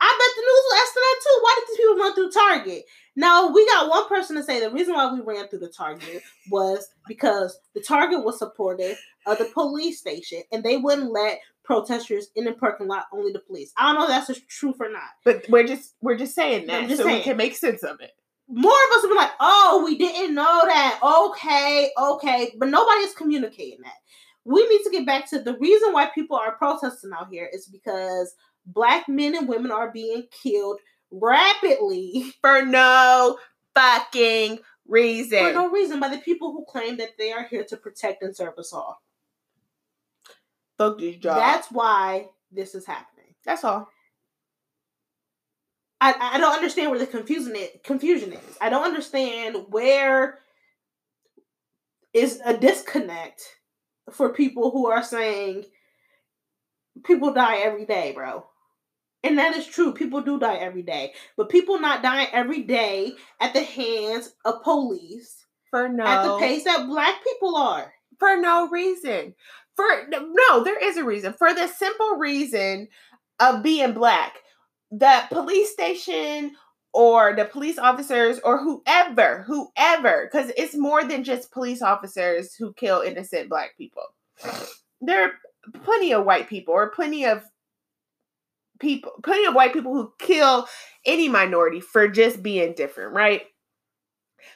I 0.00 0.08
bet 0.18 0.34
the 0.34 0.42
news 0.42 0.64
was 0.64 0.82
asking 0.82 1.02
that 1.02 1.20
too. 1.22 1.38
Why 1.42 1.54
did 1.60 1.68
these 1.68 1.76
people 1.76 1.96
run 1.96 2.14
through 2.14 2.30
Target? 2.32 2.84
Now 3.14 3.52
we 3.52 3.64
got 3.66 3.88
one 3.88 4.08
person 4.08 4.34
to 4.36 4.42
say 4.42 4.58
the 4.58 4.70
reason 4.70 4.94
why 4.94 5.12
we 5.12 5.20
ran 5.20 5.46
through 5.46 5.60
the 5.60 5.68
Target 5.68 6.22
was 6.50 6.88
because 7.06 7.56
the 7.76 7.80
Target 7.80 8.24
was 8.24 8.38
supportive 8.40 8.98
of 9.26 9.38
the 9.38 9.44
police 9.46 9.98
station 9.98 10.42
and 10.52 10.62
they 10.64 10.76
wouldn't 10.76 11.10
let 11.12 11.40
protesters 11.64 12.28
in 12.34 12.44
the 12.44 12.52
parking 12.52 12.88
lot, 12.88 13.06
only 13.12 13.32
the 13.32 13.38
police. 13.38 13.72
I 13.76 13.86
don't 13.86 13.94
know 14.00 14.04
if 14.04 14.08
that's 14.08 14.26
the 14.26 14.40
truth 14.48 14.76
or 14.80 14.90
not. 14.90 15.02
but 15.24 15.44
we're 15.48 15.66
just 15.66 15.94
we're 16.00 16.16
just 16.16 16.34
saying 16.34 16.66
that 16.66 16.88
just 16.88 17.02
so 17.02 17.06
we 17.06 17.20
can 17.20 17.36
make 17.36 17.54
sense 17.56 17.82
of 17.82 18.00
it. 18.00 18.10
more 18.48 18.72
of 18.72 18.96
us 18.96 19.02
have 19.02 19.10
been 19.10 19.16
like, 19.16 19.30
oh, 19.40 19.82
we 19.84 19.96
didn't 19.96 20.34
know 20.34 20.62
that. 20.66 20.98
Okay, 21.02 21.90
okay. 21.96 22.52
But 22.58 22.68
nobody 22.68 23.00
is 23.02 23.14
communicating 23.14 23.78
that. 23.84 23.94
We 24.44 24.66
need 24.68 24.82
to 24.82 24.90
get 24.90 25.06
back 25.06 25.30
to 25.30 25.38
the 25.38 25.56
reason 25.58 25.92
why 25.92 26.10
people 26.12 26.36
are 26.36 26.56
protesting 26.56 27.12
out 27.16 27.28
here 27.30 27.48
is 27.52 27.66
because 27.66 28.34
black 28.66 29.08
men 29.08 29.36
and 29.36 29.46
women 29.48 29.70
are 29.70 29.92
being 29.92 30.24
killed 30.42 30.80
rapidly 31.12 32.32
For 32.40 32.64
no 32.64 33.38
fucking 33.74 34.58
reason. 34.88 35.38
for 35.38 35.52
no 35.52 35.70
reason 35.70 36.00
by 36.00 36.08
the 36.08 36.18
people 36.18 36.52
who 36.52 36.64
claim 36.68 36.96
that 36.98 37.10
they 37.18 37.32
are 37.32 37.44
here 37.44 37.64
to 37.64 37.76
protect 37.76 38.22
and 38.22 38.34
serve 38.36 38.58
us 38.58 38.72
all. 38.72 39.00
Fuck 40.78 40.98
this 40.98 41.16
job. 41.16 41.36
That's 41.36 41.68
why 41.70 42.28
this 42.50 42.74
is 42.74 42.86
happening. 42.86 43.34
That's 43.44 43.64
all. 43.64 43.88
I, 46.00 46.14
I 46.34 46.38
don't 46.38 46.54
understand 46.54 46.90
where 46.90 46.98
the 46.98 47.06
confusion 47.06 47.54
is, 47.54 47.68
confusion 47.84 48.32
is. 48.32 48.58
I 48.60 48.70
don't 48.70 48.84
understand 48.84 49.56
where 49.68 50.40
is 52.12 52.40
a 52.44 52.56
disconnect 52.56 53.42
for 54.10 54.32
people 54.32 54.72
who 54.72 54.88
are 54.90 55.02
saying 55.02 55.64
people 57.04 57.32
die 57.32 57.58
every 57.58 57.86
day, 57.86 58.12
bro. 58.12 58.44
And 59.22 59.38
that 59.38 59.54
is 59.54 59.66
true. 59.66 59.92
People 59.92 60.20
do 60.20 60.38
die 60.40 60.56
every 60.56 60.82
day. 60.82 61.12
But 61.36 61.48
people 61.48 61.78
not 61.78 62.02
dying 62.02 62.28
every 62.32 62.62
day 62.62 63.14
at 63.40 63.54
the 63.54 63.62
hands 63.62 64.34
of 64.44 64.64
police 64.64 65.46
For 65.70 65.88
no 65.88 66.04
at 66.04 66.26
the 66.26 66.38
pace 66.38 66.64
that 66.64 66.88
black 66.88 67.22
people 67.22 67.56
are. 67.56 67.92
for 68.18 68.36
no 68.36 68.68
reason. 68.68 69.34
For 69.76 70.06
no, 70.10 70.62
there 70.62 70.78
is 70.78 70.96
a 70.96 71.04
reason. 71.04 71.32
For 71.32 71.54
the 71.54 71.66
simple 71.66 72.16
reason 72.16 72.88
of 73.40 73.62
being 73.62 73.92
black. 73.92 74.36
The 74.90 75.22
police 75.30 75.72
station 75.72 76.54
or 76.92 77.34
the 77.34 77.46
police 77.46 77.78
officers 77.78 78.38
or 78.44 78.58
whoever, 78.58 79.42
whoever, 79.46 80.28
because 80.30 80.52
it's 80.56 80.76
more 80.76 81.04
than 81.04 81.24
just 81.24 81.50
police 81.50 81.80
officers 81.80 82.54
who 82.54 82.74
kill 82.74 83.00
innocent 83.00 83.48
black 83.48 83.76
people. 83.78 84.02
There 85.00 85.24
are 85.24 85.32
plenty 85.82 86.12
of 86.12 86.24
white 86.24 86.48
people 86.48 86.74
or 86.74 86.90
plenty 86.90 87.24
of 87.24 87.42
people, 88.78 89.12
plenty 89.22 89.46
of 89.46 89.54
white 89.54 89.72
people 89.72 89.94
who 89.94 90.12
kill 90.18 90.66
any 91.06 91.28
minority 91.28 91.80
for 91.80 92.08
just 92.08 92.42
being 92.42 92.74
different, 92.74 93.14
right? 93.14 93.42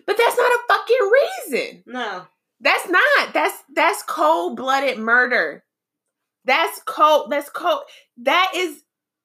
But 0.07 0.19
that's 0.19 0.37
not 0.37 0.51
a 0.51 0.61
fucking 0.69 1.11
reason. 1.51 1.83
No. 1.87 2.27
That's 2.61 2.89
not. 2.89 3.35
That's 3.35 3.63
that's 3.75 4.03
cold 4.03 4.57
blooded 4.57 4.99
murder. 4.99 5.65
That's 6.45 6.81
cold. 6.87 7.31
That's 7.31 7.51
cold. 7.51 7.83
That 8.19 8.53
is 8.55 8.83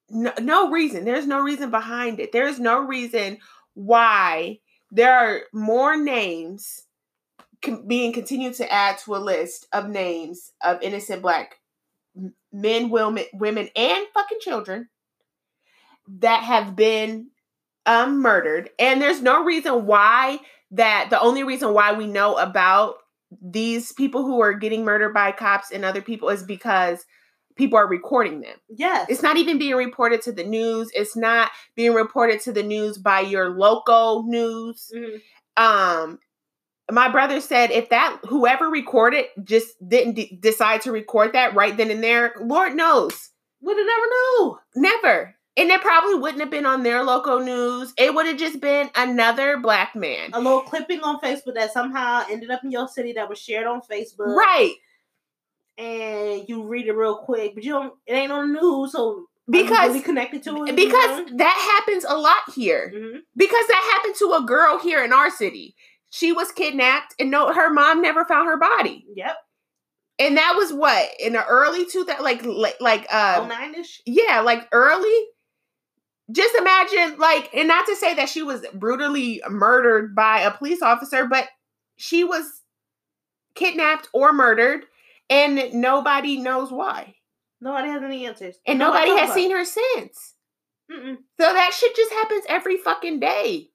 no, 0.09 0.33
no 0.39 0.69
reason. 0.69 1.05
There's 1.05 1.27
no 1.27 1.41
reason 1.41 1.71
behind 1.71 2.19
it. 2.19 2.31
There's 2.31 2.59
no 2.59 2.79
reason 2.79 3.37
why 3.73 4.59
there 4.91 5.13
are 5.13 5.41
more 5.53 5.95
names 5.95 6.83
being 7.87 8.11
continued 8.11 8.55
to 8.55 8.71
add 8.71 8.97
to 8.99 9.15
a 9.15 9.17
list 9.17 9.67
of 9.71 9.87
names 9.87 10.51
of 10.61 10.81
innocent 10.81 11.21
black 11.21 11.55
men, 12.51 12.89
women, 12.89 13.23
women, 13.33 13.69
and 13.75 14.05
fucking 14.13 14.39
children 14.41 14.89
that 16.19 16.43
have 16.43 16.75
been 16.75 17.27
um 17.85 18.21
murdered. 18.21 18.69
And 18.77 19.01
there's 19.01 19.21
no 19.21 19.43
reason 19.45 19.85
why 19.85 20.39
that 20.71 21.07
the 21.09 21.19
only 21.19 21.43
reason 21.43 21.73
why 21.73 21.93
we 21.93 22.07
know 22.07 22.37
about 22.37 22.95
these 23.41 23.91
people 23.93 24.23
who 24.23 24.41
are 24.41 24.53
getting 24.53 24.83
murdered 24.83 25.13
by 25.13 25.31
cops 25.31 25.71
and 25.71 25.85
other 25.85 26.01
people 26.01 26.29
is 26.29 26.43
because 26.43 27.05
people 27.55 27.77
are 27.77 27.87
recording 27.87 28.41
them. 28.41 28.57
Yes. 28.69 29.07
It's 29.09 29.21
not 29.21 29.37
even 29.37 29.57
being 29.57 29.75
reported 29.75 30.21
to 30.23 30.31
the 30.31 30.43
news. 30.43 30.89
It's 30.93 31.15
not 31.15 31.51
being 31.75 31.93
reported 31.93 32.39
to 32.41 32.51
the 32.51 32.63
news 32.63 32.97
by 32.97 33.21
your 33.21 33.49
local 33.51 34.23
news. 34.27 34.91
Mhm. 34.95 35.21
Um 35.57 36.19
my 36.91 37.07
brother 37.09 37.39
said 37.39 37.71
if 37.71 37.89
that 37.89 38.19
whoever 38.27 38.67
recorded 38.69 39.25
just 39.43 39.75
didn't 39.87 40.15
de- 40.15 40.37
decide 40.41 40.81
to 40.81 40.91
record 40.91 41.33
that 41.33 41.55
right 41.55 41.75
then 41.77 41.89
and 41.91 42.03
there, 42.03 42.33
Lord 42.41 42.75
knows. 42.75 43.29
Would 43.61 43.77
have 43.77 43.85
never 43.85 44.05
knew. 44.07 44.59
Never. 44.75 45.35
And 45.57 45.69
it 45.69 45.81
probably 45.81 46.15
wouldn't 46.15 46.39
have 46.39 46.49
been 46.49 46.65
on 46.65 46.83
their 46.83 47.03
local 47.03 47.39
news. 47.39 47.93
It 47.97 48.13
would 48.15 48.25
have 48.25 48.37
just 48.37 48.61
been 48.61 48.89
another 48.95 49.57
black 49.57 49.95
man. 49.95 50.29
A 50.33 50.39
little 50.39 50.61
clipping 50.61 51.01
on 51.01 51.19
Facebook 51.19 51.55
that 51.55 51.73
somehow 51.73 52.23
ended 52.29 52.49
up 52.51 52.63
in 52.63 52.71
your 52.71 52.87
city 52.87 53.11
that 53.13 53.27
was 53.27 53.37
shared 53.37 53.67
on 53.67 53.81
Facebook. 53.81 54.33
Right. 54.35 54.75
and 55.77 56.47
you 56.47 56.63
read 56.63 56.87
it 56.87 56.93
real 56.93 57.17
quick, 57.17 57.53
but 57.55 57.63
you 57.63 57.71
don't. 57.73 57.93
It 58.05 58.13
ain't 58.13 58.31
on 58.31 58.53
the 58.53 58.61
news, 58.61 58.91
so 58.93 59.11
you 59.15 59.27
Because 59.63 59.87
really 59.89 60.01
connected 60.01 60.43
to 60.43 60.63
it. 60.65 60.75
because 60.75 61.31
that 61.35 61.81
happens 61.85 62.05
a 62.07 62.15
lot 62.17 62.37
here. 62.55 62.91
hmm 62.95 63.17
Because 63.35 63.67
that 63.67 63.91
happened 63.93 64.15
to 64.19 64.33
a 64.33 64.45
girl 64.45 64.79
here 64.79 65.03
in 65.03 65.11
our 65.13 65.29
city. 65.29 65.75
She 66.09 66.31
was 66.31 66.51
kidnapped 66.51 67.15
and 67.19 67.31
no 67.31 67.53
her 67.53 67.71
mom 67.73 68.01
never 68.01 68.25
found 68.25 68.47
her 68.47 68.57
body. 68.57 69.05
yep, 69.15 69.35
And 70.19 70.37
that 70.37 70.55
was 70.57 70.71
what 70.73 71.09
in 71.19 71.33
the 71.33 71.45
early 71.45 71.85
two 71.85 72.03
that 72.05 72.21
like 72.21 72.43
like 72.79 73.07
uh 73.11 73.39
oh 73.41 73.47
nine 73.47 73.75
ish. 73.75 74.01
yeah, 74.05 74.41
like 74.41 74.67
early. 74.71 75.13
Just 76.31 76.55
imagine 76.55 77.17
like 77.17 77.49
and 77.53 77.67
not 77.67 77.85
to 77.87 77.95
say 77.95 78.13
that 78.15 78.29
she 78.29 78.43
was 78.43 78.65
brutally 78.73 79.41
murdered 79.49 80.15
by 80.15 80.41
a 80.41 80.51
police 80.51 80.81
officer, 80.81 81.25
but 81.25 81.47
she 81.97 82.23
was 82.23 82.61
kidnapped 83.55 84.09
or 84.13 84.33
murdered 84.33 84.85
and 85.29 85.73
nobody 85.73 86.37
knows 86.37 86.71
why. 86.71 87.15
Nobody 87.61 87.89
has 87.89 88.01
any 88.03 88.25
answers, 88.25 88.55
And 88.65 88.79
nobody 88.79 89.11
has 89.11 89.33
seen 89.33 89.51
her 89.51 89.63
since. 89.63 90.33
Mm-mm. 90.91 91.17
So 91.39 91.53
that 91.53 91.71
shit 91.73 91.95
just 91.95 92.11
happens 92.11 92.43
every 92.49 92.77
fucking 92.77 93.19
day. 93.19 93.69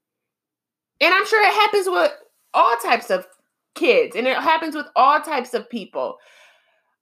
And 1.01 1.15
I'm 1.15 1.27
sure 1.27 1.43
it 1.43 1.55
happens 1.55 1.87
with 1.89 2.13
all 2.53 2.77
types 2.79 3.11
of 3.11 3.27
kids 3.75 4.17
and 4.17 4.27
it 4.27 4.37
happens 4.37 4.75
with 4.75 4.87
all 4.97 5.21
types 5.21 5.55
of 5.55 5.71
people. 5.71 6.17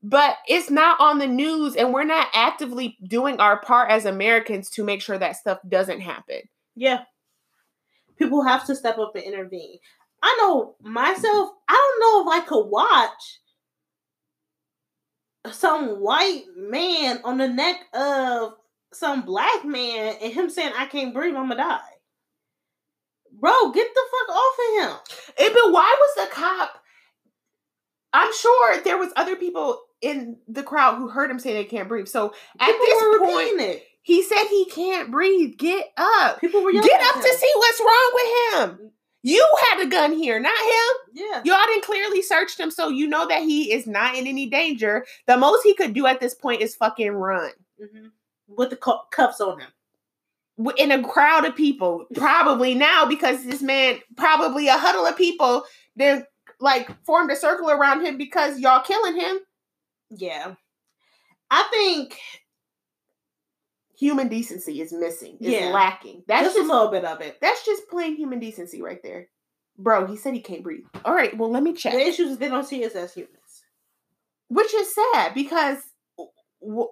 But 0.06 0.36
it's 0.46 0.70
not 0.70 1.00
on 1.00 1.18
the 1.18 1.26
news 1.26 1.76
and 1.76 1.90
we're 1.90 2.04
not 2.04 2.28
actively 2.34 2.98
doing 3.08 3.40
our 3.40 3.58
part 3.62 3.90
as 3.90 4.04
Americans 4.04 4.68
to 4.70 4.84
make 4.84 5.00
sure 5.00 5.16
that 5.16 5.36
stuff 5.36 5.60
doesn't 5.66 6.02
happen. 6.02 6.42
Yeah, 6.76 7.04
people 8.18 8.42
have 8.42 8.66
to 8.66 8.76
step 8.76 8.98
up 8.98 9.14
and 9.14 9.24
intervene. 9.24 9.78
I 10.22 10.36
know 10.40 10.76
myself. 10.82 11.52
I 11.66 11.72
don't 11.72 12.00
know 12.00 12.30
if 12.30 12.42
I 12.42 12.46
could 12.46 12.66
watch 12.66 13.40
some 15.50 16.00
white 16.00 16.44
man 16.54 17.20
on 17.24 17.38
the 17.38 17.48
neck 17.48 17.76
of 17.94 18.56
some 18.92 19.22
black 19.22 19.64
man 19.64 20.16
and 20.20 20.30
him 20.34 20.50
saying, 20.50 20.74
"I 20.76 20.84
can't 20.84 21.14
breathe. 21.14 21.34
I'm 21.34 21.48
gonna 21.48 21.56
die." 21.56 21.80
Bro, 23.32 23.70
get 23.70 23.88
the 23.94 24.02
fuck 24.10 24.36
off 24.36 24.58
of 24.58 24.82
him. 24.82 25.18
Eh, 25.38 25.50
but 25.50 25.72
why 25.72 25.96
was 25.98 26.28
the 26.28 26.34
cop? 26.34 26.82
I'm 28.12 28.32
sure 28.34 28.82
there 28.82 28.98
was 28.98 29.12
other 29.16 29.34
people 29.34 29.80
in 30.04 30.36
the 30.48 30.62
crowd 30.62 30.96
who 30.96 31.08
heard 31.08 31.30
him 31.30 31.38
say 31.38 31.52
they 31.52 31.64
can't 31.64 31.88
breathe. 31.88 32.08
So 32.08 32.34
at 32.60 32.66
People 32.66 32.86
this 32.86 33.18
point, 33.20 33.60
it. 33.60 33.82
he 34.02 34.22
said 34.22 34.44
he 34.48 34.66
can't 34.66 35.10
breathe. 35.10 35.56
Get 35.58 35.86
up. 35.96 36.40
People 36.40 36.62
were 36.62 36.70
yelling 36.70 36.88
Get 36.88 37.00
up 37.00 37.14
to 37.22 37.32
see 37.34 37.52
what's 37.56 37.80
wrong 37.80 38.12
with 38.14 38.70
him. 38.80 38.90
You 39.22 39.46
had 39.70 39.80
a 39.82 39.86
gun 39.88 40.12
here, 40.12 40.38
not 40.38 40.52
him. 40.52 41.14
Yeah. 41.14 41.40
Y'all 41.44 41.66
didn't 41.66 41.84
clearly 41.84 42.20
search 42.20 42.60
him, 42.60 42.70
so 42.70 42.90
you 42.90 43.06
know 43.06 43.26
that 43.26 43.40
he 43.42 43.72
is 43.72 43.86
not 43.86 44.14
in 44.16 44.26
any 44.26 44.50
danger. 44.50 45.06
The 45.26 45.38
most 45.38 45.62
he 45.62 45.74
could 45.74 45.94
do 45.94 46.06
at 46.06 46.20
this 46.20 46.34
point 46.34 46.60
is 46.60 46.74
fucking 46.76 47.10
run. 47.12 47.50
hmm 47.80 48.08
With 48.48 48.68
the 48.70 48.76
cu- 48.76 48.98
cuffs 49.10 49.40
on 49.40 49.60
him. 49.60 49.68
in 50.76 50.90
a 50.92 51.02
crowd 51.02 51.46
of 51.46 51.56
people. 51.56 52.04
Probably 52.14 52.74
now 52.74 53.06
because 53.06 53.42
this 53.44 53.62
man, 53.62 53.98
probably 54.16 54.68
a 54.68 54.76
huddle 54.76 55.06
of 55.06 55.16
people, 55.16 55.64
then 55.96 56.26
like 56.60 56.90
formed 57.06 57.30
a 57.30 57.36
circle 57.36 57.70
around 57.70 58.04
him 58.04 58.18
because 58.18 58.60
y'all 58.60 58.82
killing 58.82 59.18
him. 59.18 59.38
Yeah. 60.10 60.54
I 61.50 61.62
think 61.70 62.18
Human 63.96 64.26
decency 64.28 64.80
is 64.80 64.92
missing. 64.92 65.36
Is 65.40 65.52
Yeah. 65.52 65.68
lacking. 65.70 66.24
That's 66.26 66.46
just, 66.46 66.56
just 66.56 66.68
a 66.68 66.72
little 66.72 66.90
bit 66.90 67.04
of 67.04 67.20
it. 67.20 67.38
that's 67.40 67.64
just 67.64 67.88
plain 67.88 68.16
human 68.16 68.40
decency 68.40 68.82
right 68.82 69.00
there. 69.02 69.28
Bro, 69.78 70.06
he 70.06 70.16
said 70.16 70.34
he 70.34 70.40
can't 70.40 70.62
breathe. 70.64 70.84
All 71.04 71.14
right, 71.14 71.36
well 71.38 71.50
let 71.50 71.62
me 71.62 71.74
check. 71.74 71.92
The 71.92 72.00
issue 72.00 72.24
is 72.24 72.38
they 72.38 72.48
don't 72.48 72.66
see 72.66 72.84
us 72.84 72.94
as 72.94 73.14
humans. 73.14 73.34
which 74.48 74.74
is 74.74 74.94
sad 74.94 75.32
because 75.34 75.78
w- 76.60 76.90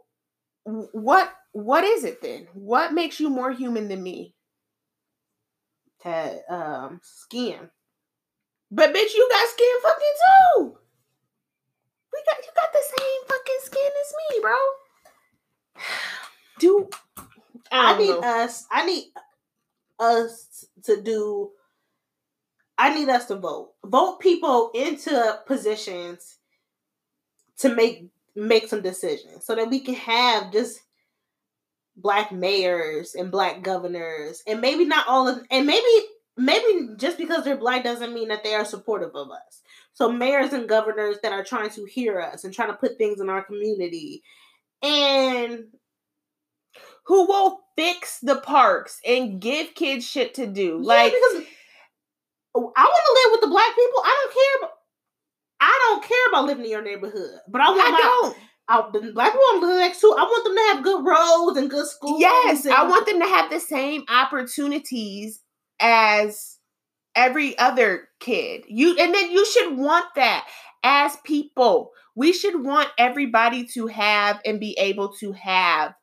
what 0.64 1.32
what 1.52 1.84
is 1.84 2.04
it 2.04 2.22
then? 2.22 2.46
What 2.54 2.92
makes 2.94 3.18
you 3.20 3.28
more 3.28 3.50
human 3.52 3.88
than 3.88 4.02
me? 4.02 4.34
To 6.02 6.40
um 6.54 7.00
skin. 7.02 7.68
But 8.70 8.94
bitch, 8.94 9.12
you 9.14 9.28
got 9.30 9.48
skin 9.48 9.74
fucking 9.82 10.14
too. 10.56 10.78
We 12.12 12.22
got 12.26 12.44
you 12.44 12.52
got 12.54 12.72
the 12.72 12.84
same 12.98 13.20
fucking 13.28 13.60
skin 13.62 13.90
as 14.00 14.14
me, 14.30 14.40
bro. 14.40 14.56
Do 16.58 16.88
I, 17.70 17.94
I, 17.94 17.98
need 17.98 18.08
know. 18.08 18.20
us. 18.20 18.66
I 18.70 18.86
need 18.86 19.04
us 19.98 20.66
to 20.84 21.00
do. 21.00 21.50
I 22.78 22.94
need 22.94 23.08
us 23.08 23.26
to 23.26 23.36
vote. 23.36 23.72
Vote 23.84 24.20
people 24.20 24.70
into 24.74 25.40
positions 25.46 26.38
to 27.58 27.74
make 27.74 28.06
make 28.34 28.68
some 28.68 28.82
decisions, 28.82 29.44
so 29.44 29.54
that 29.54 29.70
we 29.70 29.80
can 29.80 29.94
have 29.94 30.52
just 30.52 30.80
black 31.96 32.32
mayors 32.32 33.14
and 33.14 33.30
black 33.30 33.62
governors, 33.62 34.42
and 34.46 34.60
maybe 34.60 34.84
not 34.84 35.06
all 35.08 35.28
of, 35.28 35.44
and 35.50 35.66
maybe 35.66 36.06
maybe 36.36 36.88
just 36.96 37.18
because 37.18 37.44
they're 37.44 37.56
black 37.56 37.84
doesn't 37.84 38.14
mean 38.14 38.28
that 38.28 38.44
they 38.44 38.54
are 38.54 38.64
supportive 38.64 39.14
of 39.14 39.30
us. 39.30 39.62
So 39.94 40.10
mayors 40.10 40.52
and 40.52 40.68
governors 40.68 41.18
that 41.22 41.32
are 41.32 41.44
trying 41.44 41.70
to 41.70 41.84
hear 41.84 42.20
us 42.20 42.44
and 42.44 42.54
trying 42.54 42.68
to 42.68 42.76
put 42.76 42.96
things 42.96 43.20
in 43.20 43.28
our 43.28 43.44
community, 43.44 44.22
and 44.82 45.64
who 47.06 47.26
will 47.26 47.60
fix 47.76 48.18
the 48.20 48.36
parks 48.36 49.00
and 49.06 49.40
give 49.40 49.74
kids 49.74 50.06
shit 50.06 50.34
to 50.34 50.46
do? 50.46 50.80
Yeah, 50.82 50.88
Like 50.88 51.12
because 51.12 51.46
oh, 52.54 52.72
I 52.76 52.84
want 52.84 53.04
to 53.06 53.22
live 53.22 53.32
with 53.32 53.40
the 53.42 53.48
black 53.48 53.74
people. 53.74 54.02
I 54.04 54.18
don't 54.22 54.34
care. 54.34 54.58
About, 54.58 54.70
I 55.60 55.78
don't 55.88 56.04
care 56.04 56.28
about 56.30 56.46
living 56.46 56.64
in 56.64 56.70
your 56.70 56.82
neighborhood, 56.82 57.38
but 57.48 57.60
I 57.60 57.70
want 57.70 57.82
I 57.82 57.90
my 57.90 57.98
don't. 57.98 58.36
I, 58.68 58.88
the 58.92 59.12
black 59.12 59.32
people 59.32 59.60
to 59.60 59.66
live 59.66 59.78
next 59.78 60.00
to. 60.00 60.14
I 60.16 60.22
want 60.22 60.44
them 60.44 60.56
to 60.56 60.72
have 60.72 60.84
good 60.84 61.04
roads 61.04 61.58
and 61.58 61.68
good 61.68 61.86
schools. 61.86 62.20
Yes, 62.20 62.66
I 62.66 62.88
want 62.88 63.06
them 63.06 63.20
to 63.20 63.26
have 63.26 63.50
the 63.50 63.60
same 63.60 64.04
opportunities 64.08 65.41
as 65.82 66.58
every 67.14 67.58
other 67.58 68.08
kid. 68.20 68.64
You 68.68 68.96
and 68.98 69.14
then 69.14 69.30
you 69.30 69.44
should 69.44 69.76
want 69.76 70.06
that 70.16 70.46
as 70.82 71.16
people. 71.24 71.92
We 72.14 72.32
should 72.32 72.62
want 72.62 72.88
everybody 72.98 73.64
to 73.74 73.86
have 73.88 74.40
and 74.44 74.60
be 74.60 74.76
able 74.78 75.10
to 75.14 75.32
have 75.32 75.94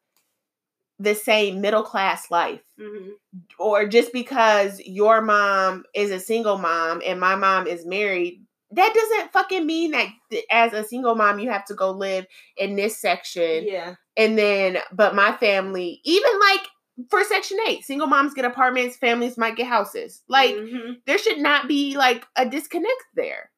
the 1.00 1.16
same 1.16 1.62
middle 1.62 1.84
class 1.84 2.30
life. 2.30 2.62
Mhm. 2.78 3.12
Or 3.58 3.88
just 3.88 4.12
because 4.12 4.80
your 4.82 5.22
mom 5.22 5.86
is 5.94 6.12
a 6.12 6.20
single 6.20 6.58
mom 6.58 7.02
and 7.06 7.20
my 7.20 7.36
mom 7.36 7.68
is 7.68 7.86
married, 7.86 8.46
that 8.72 8.94
doesn't 8.94 9.32
fucking 9.32 9.66
mean 9.66 9.92
that 9.92 10.10
as 10.52 10.74
a 10.74 10.84
single 10.84 11.16
mom 11.16 11.40
you 11.40 11.50
have 11.50 11.66
to 11.66 11.74
go 11.74 11.92
live 11.92 12.28
in 12.58 12.76
this 12.76 12.98
section 12.98 13.66
Yeah, 13.66 13.96
and 14.18 14.38
then 14.38 14.78
but 14.92 15.16
my 15.16 15.32
family 15.38 16.02
even 16.04 16.40
like 16.40 16.68
for 17.10 17.24
section 17.24 17.58
8 17.68 17.84
single 17.84 18.08
moms 18.08 18.34
get 18.34 18.46
apartments 18.46 18.98
families 18.98 19.38
might 19.38 19.56
get 19.56 19.68
houses. 19.68 20.24
Like 20.28 20.56
Mhm. 20.56 20.98
there 21.06 21.18
should 21.18 21.40
not 21.40 21.68
be 21.68 21.96
like 21.98 22.26
a 22.36 22.46
disconnect 22.50 23.04
there. 23.16 23.52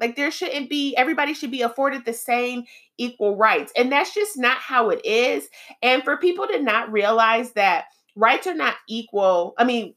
Like 0.00 0.16
there 0.16 0.30
shouldn't 0.30 0.70
be 0.70 0.96
everybody 0.96 1.34
should 1.34 1.50
be 1.50 1.62
afforded 1.62 2.04
the 2.04 2.12
same 2.12 2.64
equal 2.98 3.36
rights. 3.36 3.72
And 3.76 3.92
that's 3.92 4.14
just 4.14 4.38
not 4.38 4.58
how 4.58 4.90
it 4.90 5.04
is. 5.04 5.48
And 5.82 6.02
for 6.02 6.16
people 6.16 6.46
to 6.48 6.60
not 6.60 6.90
realize 6.92 7.52
that 7.52 7.86
rights 8.16 8.46
are 8.46 8.54
not 8.54 8.74
equal 8.88 9.54
i 9.58 9.64
mean 9.64 9.94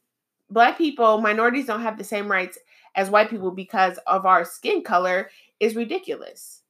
black 0.49 0.77
people 0.77 1.19
minorities 1.19 1.65
don't 1.65 1.81
have 1.81 1.97
the 1.97 2.03
same 2.03 2.31
rights 2.31 2.57
as 2.95 3.09
white 3.09 3.29
people 3.29 3.51
because 3.51 3.97
of 4.07 4.25
our 4.25 4.45
skin 4.45 4.81
color 4.83 5.29
is 5.59 5.75
ridiculous 5.75 6.61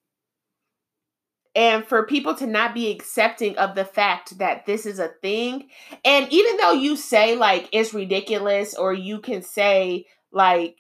and 1.56 1.86
for 1.86 2.06
people 2.06 2.36
to 2.36 2.46
not 2.46 2.74
be 2.74 2.92
accepting 2.92 3.58
of 3.58 3.76
the 3.76 3.86
fact 3.86 4.38
that 4.40 4.66
this 4.66 4.86
is 4.86 5.00
a 5.00 5.08
thing. 5.22 5.70
And 6.04 6.32
even 6.32 6.58
though 6.58 6.74
you 6.74 6.98
say 6.98 7.36
like 7.36 7.70
it's 7.72 7.94
ridiculous 7.94 8.76
or 8.76 8.94
you 8.94 9.20
can 9.20 9.42
say 9.42 10.06
like 10.32 10.78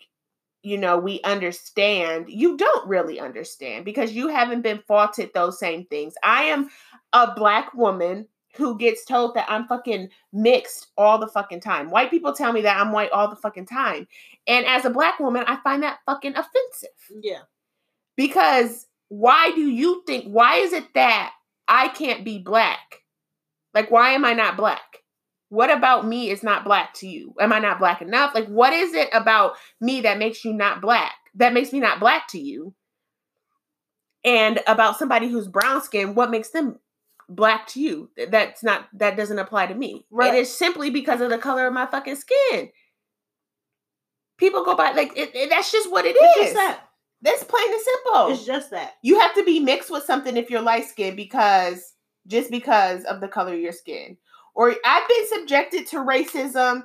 you 0.63 0.77
know 0.77 0.97
we 0.97 1.21
understand 1.23 2.25
you 2.27 2.57
don't 2.57 2.87
really 2.87 3.19
understand 3.19 3.85
because 3.85 4.11
you 4.11 4.27
haven't 4.27 4.61
been 4.61 4.83
faulted 4.87 5.31
those 5.33 5.59
same 5.59 5.85
things. 5.85 6.15
I 6.23 6.43
am 6.43 6.69
a 7.13 7.33
black 7.33 7.73
woman 7.73 8.27
who 8.55 8.77
gets 8.77 9.03
told 9.03 9.35
that 9.35 9.45
i'm 9.49 9.67
fucking 9.67 10.09
mixed 10.33 10.87
all 10.97 11.19
the 11.19 11.27
fucking 11.27 11.59
time. 11.61 11.89
White 11.89 12.09
people 12.09 12.33
tell 12.33 12.53
me 12.53 12.61
that 12.61 12.79
i'm 12.79 12.91
white 12.91 13.11
all 13.11 13.29
the 13.29 13.35
fucking 13.35 13.65
time. 13.65 14.07
And 14.47 14.65
as 14.65 14.85
a 14.85 14.89
black 14.89 15.19
woman 15.19 15.43
i 15.47 15.57
find 15.57 15.83
that 15.83 15.99
fucking 16.05 16.35
offensive. 16.35 16.89
Yeah. 17.21 17.41
because 18.15 18.87
why 19.09 19.51
do 19.51 19.61
you 19.69 20.03
think 20.07 20.25
why 20.25 20.57
is 20.57 20.73
it 20.73 20.85
that 20.95 21.31
i 21.67 21.87
can't 21.89 22.23
be 22.25 22.39
black? 22.39 23.01
Like 23.73 23.91
why 23.91 24.11
am 24.11 24.25
i 24.25 24.33
not 24.33 24.57
black? 24.57 24.81
What 25.49 25.69
about 25.69 26.07
me 26.07 26.29
is 26.29 26.41
not 26.43 26.65
black 26.65 26.93
to 26.95 27.07
you? 27.07 27.33
Am 27.39 27.53
i 27.53 27.59
not 27.59 27.79
black 27.79 28.01
enough? 28.01 28.33
Like 28.33 28.47
what 28.47 28.73
is 28.73 28.93
it 28.93 29.09
about 29.13 29.53
me 29.79 30.01
that 30.01 30.17
makes 30.17 30.43
you 30.43 30.53
not 30.53 30.81
black 30.81 31.13
that 31.35 31.53
makes 31.53 31.71
me 31.73 31.79
not 31.79 31.99
black 31.99 32.27
to 32.29 32.39
you? 32.39 32.73
And 34.23 34.59
about 34.65 34.97
somebody 34.97 35.27
who's 35.27 35.47
brown 35.47 35.81
skin 35.83 36.15
what 36.15 36.31
makes 36.31 36.49
them 36.49 36.79
black 37.29 37.67
to 37.67 37.79
you? 37.79 38.09
That's 38.29 38.63
not 38.63 38.87
that 38.93 39.15
doesn't 39.17 39.37
apply 39.39 39.67
to 39.67 39.75
me. 39.75 40.05
Right. 40.09 40.33
it 40.33 40.37
is 40.39 40.55
simply 40.57 40.89
because 40.89 41.21
of 41.21 41.29
the 41.29 41.37
color 41.37 41.67
of 41.67 41.73
my 41.73 41.85
fucking 41.85 42.15
skin. 42.15 42.69
People 44.37 44.65
go 44.65 44.75
by 44.75 44.91
like 44.91 45.15
it, 45.15 45.35
it- 45.35 45.49
that's 45.49 45.71
just 45.71 45.91
what 45.91 46.05
it 46.05 46.15
is. 46.39 46.53
That's 47.25 47.43
plain 47.43 47.71
and 47.71 47.81
simple 47.81 48.27
It's 48.33 48.45
just 48.45 48.71
that. 48.71 48.93
you 49.01 49.19
have 49.19 49.33
to 49.35 49.43
be 49.43 49.59
mixed 49.59 49.89
with 49.91 50.03
something 50.03 50.37
if 50.37 50.49
you're 50.49 50.61
light 50.61 50.85
skinned 50.85 51.17
because 51.17 51.93
just 52.27 52.49
because 52.51 53.03
of 53.05 53.21
the 53.21 53.27
color 53.27 53.53
of 53.53 53.59
your 53.59 53.71
skin. 53.71 54.17
Or 54.53 54.73
I've 54.85 55.07
been 55.07 55.27
subjected 55.27 55.87
to 55.87 55.97
racism 55.97 56.83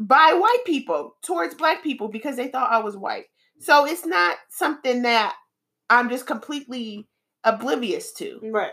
by 0.00 0.32
white 0.34 0.64
people 0.66 1.16
towards 1.22 1.54
black 1.54 1.82
people 1.82 2.08
because 2.08 2.36
they 2.36 2.48
thought 2.48 2.72
I 2.72 2.78
was 2.78 2.96
white. 2.96 3.26
So 3.60 3.84
it's 3.86 4.06
not 4.06 4.36
something 4.48 5.02
that 5.02 5.34
I'm 5.90 6.08
just 6.08 6.26
completely 6.26 7.06
oblivious 7.44 8.12
to. 8.14 8.40
Right. 8.42 8.72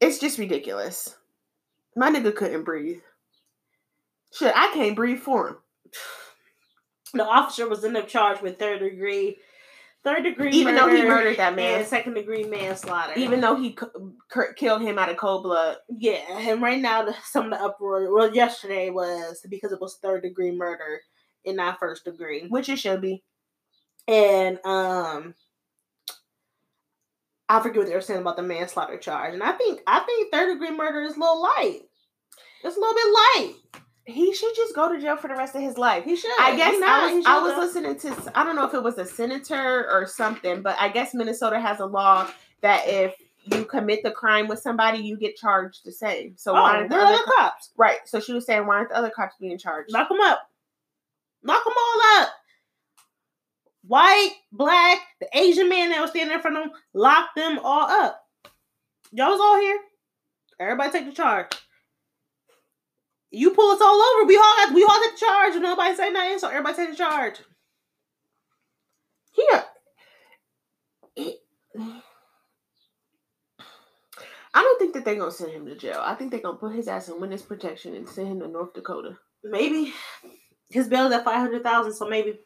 It's 0.00 0.18
just 0.18 0.38
ridiculous. 0.38 1.16
My 1.96 2.10
nigga 2.10 2.34
couldn't 2.34 2.64
breathe. 2.64 3.00
Shit, 4.32 4.52
I 4.54 4.70
can't 4.74 4.96
breathe 4.96 5.20
for 5.20 5.48
him. 5.48 5.56
The 7.14 7.24
officer 7.24 7.68
was 7.68 7.84
in 7.84 7.96
charged 8.06 8.42
with 8.42 8.58
third 8.58 8.80
degree, 8.80 9.36
third 10.04 10.24
degree, 10.24 10.50
Even 10.50 10.74
though 10.74 10.88
he 10.88 11.02
murdered 11.02 11.36
that 11.38 11.54
man. 11.56 11.84
second 11.84 12.14
degree 12.14 12.44
manslaughter. 12.44 13.12
Even 13.16 13.40
though 13.40 13.56
he 13.56 13.70
c- 13.78 13.86
c- 14.32 14.40
killed 14.56 14.82
him 14.82 14.98
out 14.98 15.08
of 15.08 15.16
cold 15.16 15.44
blood. 15.44 15.76
Yeah, 15.88 16.20
and 16.30 16.60
right 16.62 16.80
now 16.80 17.06
some 17.24 17.46
of 17.46 17.50
the 17.58 17.64
uproar. 17.64 18.12
Well, 18.12 18.34
yesterday 18.34 18.90
was 18.90 19.40
because 19.48 19.72
it 19.72 19.80
was 19.80 19.96
third 20.02 20.22
degree 20.22 20.50
murder 20.52 21.00
and 21.44 21.56
not 21.56 21.78
first 21.78 22.04
degree, 22.04 22.46
Which 22.48 22.68
it 22.68 22.78
should 22.78 23.00
be. 23.00 23.22
and 24.08 24.58
um, 24.64 25.34
I 27.48 27.60
forget 27.60 27.78
what 27.78 27.86
they 27.88 27.94
were 27.94 28.00
saying 28.00 28.20
about 28.20 28.36
the 28.36 28.42
manslaughter 28.42 28.98
charge, 28.98 29.32
and 29.34 29.42
I 29.42 29.52
think 29.52 29.80
I 29.86 30.00
think 30.00 30.32
third 30.32 30.52
degree 30.52 30.76
murder 30.76 31.02
is 31.02 31.16
a 31.16 31.20
little 31.20 31.40
light. 31.40 31.82
It's 32.64 32.76
a 32.76 32.80
little 32.80 32.94
bit 32.94 33.14
light. 33.14 33.54
He 34.06 34.32
should 34.32 34.54
just 34.54 34.74
go 34.74 34.92
to 34.92 35.00
jail 35.00 35.16
for 35.16 35.26
the 35.28 35.34
rest 35.34 35.54
of 35.56 35.62
his 35.62 35.76
life. 35.76 36.04
He 36.04 36.14
should. 36.16 36.30
I 36.38 36.54
guess 36.56 36.78
not- 36.78 36.88
I 37.10 37.12
was 37.14 37.26
I 37.26 37.38
was 37.40 37.56
listening 37.74 37.98
to 37.98 38.32
I 38.38 38.44
don't 38.44 38.54
know 38.56 38.64
if 38.66 38.72
it 38.74 38.82
was 38.82 38.98
a 38.98 39.04
senator 39.06 39.90
or 39.90 40.06
something, 40.06 40.62
but 40.62 40.76
I 40.78 40.88
guess 40.88 41.12
Minnesota 41.12 41.58
has 41.60 41.80
a 41.80 41.86
law 41.86 42.30
that 42.60 42.86
if 42.86 43.14
you 43.52 43.64
commit 43.64 44.02
the 44.04 44.10
crime 44.12 44.46
with 44.48 44.60
somebody, 44.60 44.98
you 44.98 45.16
get 45.16 45.36
charged 45.36 45.84
the 45.84 45.90
same. 45.92 46.34
So 46.36 46.52
why 46.52 46.60
Oh, 46.60 46.76
aren't 46.76 46.90
the 46.90 46.96
other 46.96 47.14
other 47.14 47.22
co- 47.24 47.32
cops. 47.36 47.70
right? 47.76 47.98
So 48.06 48.20
she 48.20 48.32
was 48.32 48.46
saying 48.46 48.64
why 48.66 48.76
aren't 48.76 48.90
the 48.90 48.96
other 48.96 49.10
cops 49.10 49.34
being 49.40 49.58
charged? 49.58 49.92
Knock 49.92 50.08
them 50.08 50.20
up. 50.20 50.48
Knock 51.42 51.64
them 51.64 51.74
all 51.76 52.22
up. 52.22 52.28
White, 53.88 54.32
black, 54.50 54.98
the 55.20 55.28
Asian 55.32 55.68
man 55.68 55.90
that 55.90 56.00
was 56.00 56.10
standing 56.10 56.34
in 56.34 56.40
front 56.40 56.56
of 56.56 56.64
them, 56.64 56.72
lock 56.92 57.28
them 57.36 57.60
all 57.62 57.88
up. 57.88 58.20
Y'all 59.12 59.30
was 59.30 59.40
all 59.40 59.60
here. 59.60 59.78
Everybody 60.58 60.90
take 60.90 61.06
the 61.06 61.12
charge. 61.12 61.52
You 63.30 63.50
pull 63.52 63.70
us 63.72 63.80
all 63.82 64.00
over. 64.00 64.26
We 64.26 64.36
all 64.36 64.56
got 64.56 64.74
we 64.74 64.84
all 64.84 65.00
take 65.02 65.14
the 65.18 65.26
charge. 65.26 65.54
And 65.54 65.62
nobody 65.62 65.94
say 65.96 66.10
nothing, 66.10 66.38
so 66.38 66.48
everybody 66.48 66.76
take 66.76 66.90
the 66.90 66.96
charge. 66.96 67.36
Here. 69.32 69.64
I 74.54 74.62
don't 74.62 74.78
think 74.78 74.94
that 74.94 75.04
they're 75.04 75.16
gonna 75.16 75.30
send 75.30 75.52
him 75.52 75.66
to 75.66 75.76
jail. 75.76 76.00
I 76.04 76.14
think 76.14 76.30
they're 76.30 76.40
gonna 76.40 76.56
put 76.58 76.74
his 76.74 76.88
ass 76.88 77.08
in 77.08 77.20
witness 77.20 77.42
protection 77.42 77.94
and 77.94 78.08
send 78.08 78.28
him 78.28 78.40
to 78.40 78.48
North 78.48 78.72
Dakota. 78.74 79.18
Maybe 79.44 79.92
his 80.70 80.88
bail 80.88 81.06
is 81.06 81.12
at 81.12 81.24
five 81.24 81.40
hundred 81.40 81.62
thousand, 81.62 81.94
so 81.94 82.08
maybe 82.08 82.38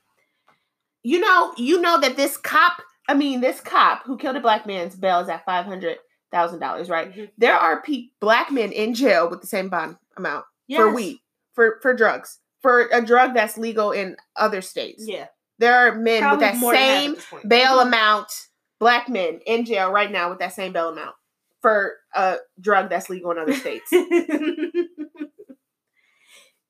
You 1.02 1.20
know, 1.20 1.54
you 1.56 1.80
know 1.80 2.00
that 2.00 2.16
this 2.16 2.36
cop, 2.36 2.82
I 3.08 3.14
mean, 3.14 3.40
this 3.40 3.60
cop 3.60 4.04
who 4.04 4.18
killed 4.18 4.36
a 4.36 4.40
black 4.40 4.66
man's 4.66 4.96
bail 4.96 5.20
is 5.20 5.28
at 5.28 5.44
five 5.46 5.66
hundred 5.66 5.98
thousand 6.32 6.60
dollars, 6.60 6.90
right? 6.90 7.12
Mhm. 7.12 7.30
There 7.38 7.54
are 7.56 7.82
pe- 7.82 8.08
black 8.20 8.50
men 8.50 8.72
in 8.72 8.94
jail 8.94 9.30
with 9.30 9.40
the 9.40 9.46
same 9.46 9.68
bond 9.68 9.96
amount 10.16 10.44
for 10.76 10.94
weed, 10.94 11.18
for 11.54 11.78
for 11.82 11.94
drugs, 11.94 12.38
for 12.62 12.88
a 12.92 13.04
drug 13.04 13.34
that's 13.34 13.58
legal 13.58 13.92
in 13.92 14.16
other 14.36 14.60
states. 14.62 15.04
Yeah, 15.06 15.26
There 15.58 15.74
are 15.74 15.94
men 15.94 16.22
probably 16.22 16.46
with 16.46 16.52
that 16.52 16.60
more 16.60 16.72
than 16.72 16.82
half 16.82 17.16
at 17.16 17.22
same 17.22 17.48
bail 17.48 17.80
amount, 17.80 18.32
black 18.78 19.08
men 19.08 19.40
in 19.46 19.64
jail 19.64 19.90
right 19.90 20.10
now 20.10 20.30
with 20.30 20.38
that 20.40 20.52
same 20.52 20.72
bail 20.72 20.88
amount 20.90 21.14
for 21.60 21.96
a 22.14 22.36
drug 22.60 22.90
that's 22.90 23.10
legal 23.10 23.30
in 23.32 23.38
other 23.38 23.54
states. 23.54 23.88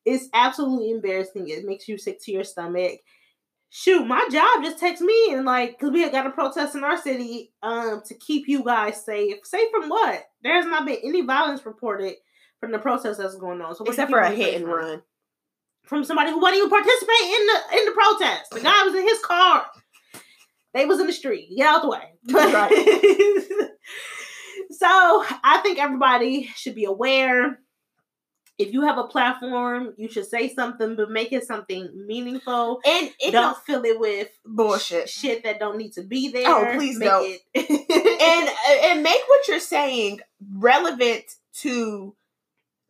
it's 0.05 0.29
absolutely 0.35 0.91
embarrassing. 0.91 1.49
It 1.49 1.65
makes 1.65 1.89
you 1.89 1.97
sick 1.99 2.23
to 2.25 2.33
your 2.33 2.45
stomach. 2.45 3.01
Shoot, 3.73 4.05
my 4.05 4.27
job 4.33 4.65
just 4.65 4.83
texted 4.83 5.03
me 5.03 5.33
and 5.33 5.45
like, 5.45 5.79
cause 5.79 5.93
we 5.93 6.03
had 6.03 6.11
got 6.11 6.27
a 6.27 6.31
protest 6.31 6.75
in 6.75 6.83
our 6.83 7.01
city, 7.01 7.53
um, 7.63 8.03
to 8.07 8.15
keep 8.17 8.49
you 8.49 8.65
guys 8.65 9.05
safe. 9.05 9.37
Safe 9.45 9.71
from 9.71 9.89
what? 9.89 10.25
There 10.43 10.55
has 10.55 10.67
not 10.67 10.87
been 10.87 10.99
any 11.05 11.21
violence 11.23 11.65
reported 11.65 12.17
from 12.61 12.73
the 12.73 12.79
protest 12.79 13.19
that's 13.19 13.37
going 13.37 13.61
on. 13.61 13.75
So 13.75 13.85
Except 13.85 14.11
for 14.11 14.19
a 14.21 14.31
hit 14.31 14.55
and 14.57 14.65
from? 14.65 14.73
run. 14.75 15.03
from 15.85 16.05
somebody 16.05 16.31
who 16.31 16.39
wasn't 16.41 16.59
even 16.59 16.71
participating 16.71 17.33
in 17.33 17.47
the 17.47 17.79
in 17.79 17.85
the 17.87 17.93
protest. 17.93 18.51
The 18.53 18.61
guy 18.61 18.83
was 18.85 18.95
in 18.95 19.03
his 19.03 19.19
car. 19.21 19.67
They 20.73 20.87
was 20.87 21.01
in 21.01 21.07
the 21.09 21.13
street. 21.13 21.51
Get 21.57 21.67
out 21.67 21.83
the 21.83 21.89
way. 21.89 22.13
Right. 22.33 22.71
so 24.71 24.87
I 25.43 25.61
think 25.63 25.79
everybody 25.79 26.51
should 26.55 26.75
be 26.75 26.85
aware. 26.85 27.59
If 28.59 28.75
you 28.75 28.83
have 28.83 28.99
a 28.99 29.05
platform, 29.05 29.95
you 29.97 30.09
should 30.11 30.27
say 30.27 30.53
something, 30.55 30.95
but 30.95 31.11
make 31.11 31.33
it 31.33 31.47
something 31.47 31.89
meaningful. 32.07 32.81
And 32.87 33.11
it 33.19 33.31
don't 33.31 33.57
fill 33.65 33.85
it 33.87 33.99
with 33.99 34.29
bullshit. 34.45 35.09
shit 35.09 35.45
that 35.45 35.59
don't 35.59 35.79
need 35.79 35.95
to 35.95 36.03
be 36.03 36.31
there. 36.31 36.45
Oh, 36.47 36.75
please 36.77 36.99
Make 36.99 37.09
don't. 37.09 37.39
It- 37.55 38.21
and 38.23 38.91
and 38.93 39.03
make 39.03 39.23
what 39.29 39.49
you're 39.49 39.61
saying 39.61 40.21
relevant 40.59 41.25
to 41.63 42.15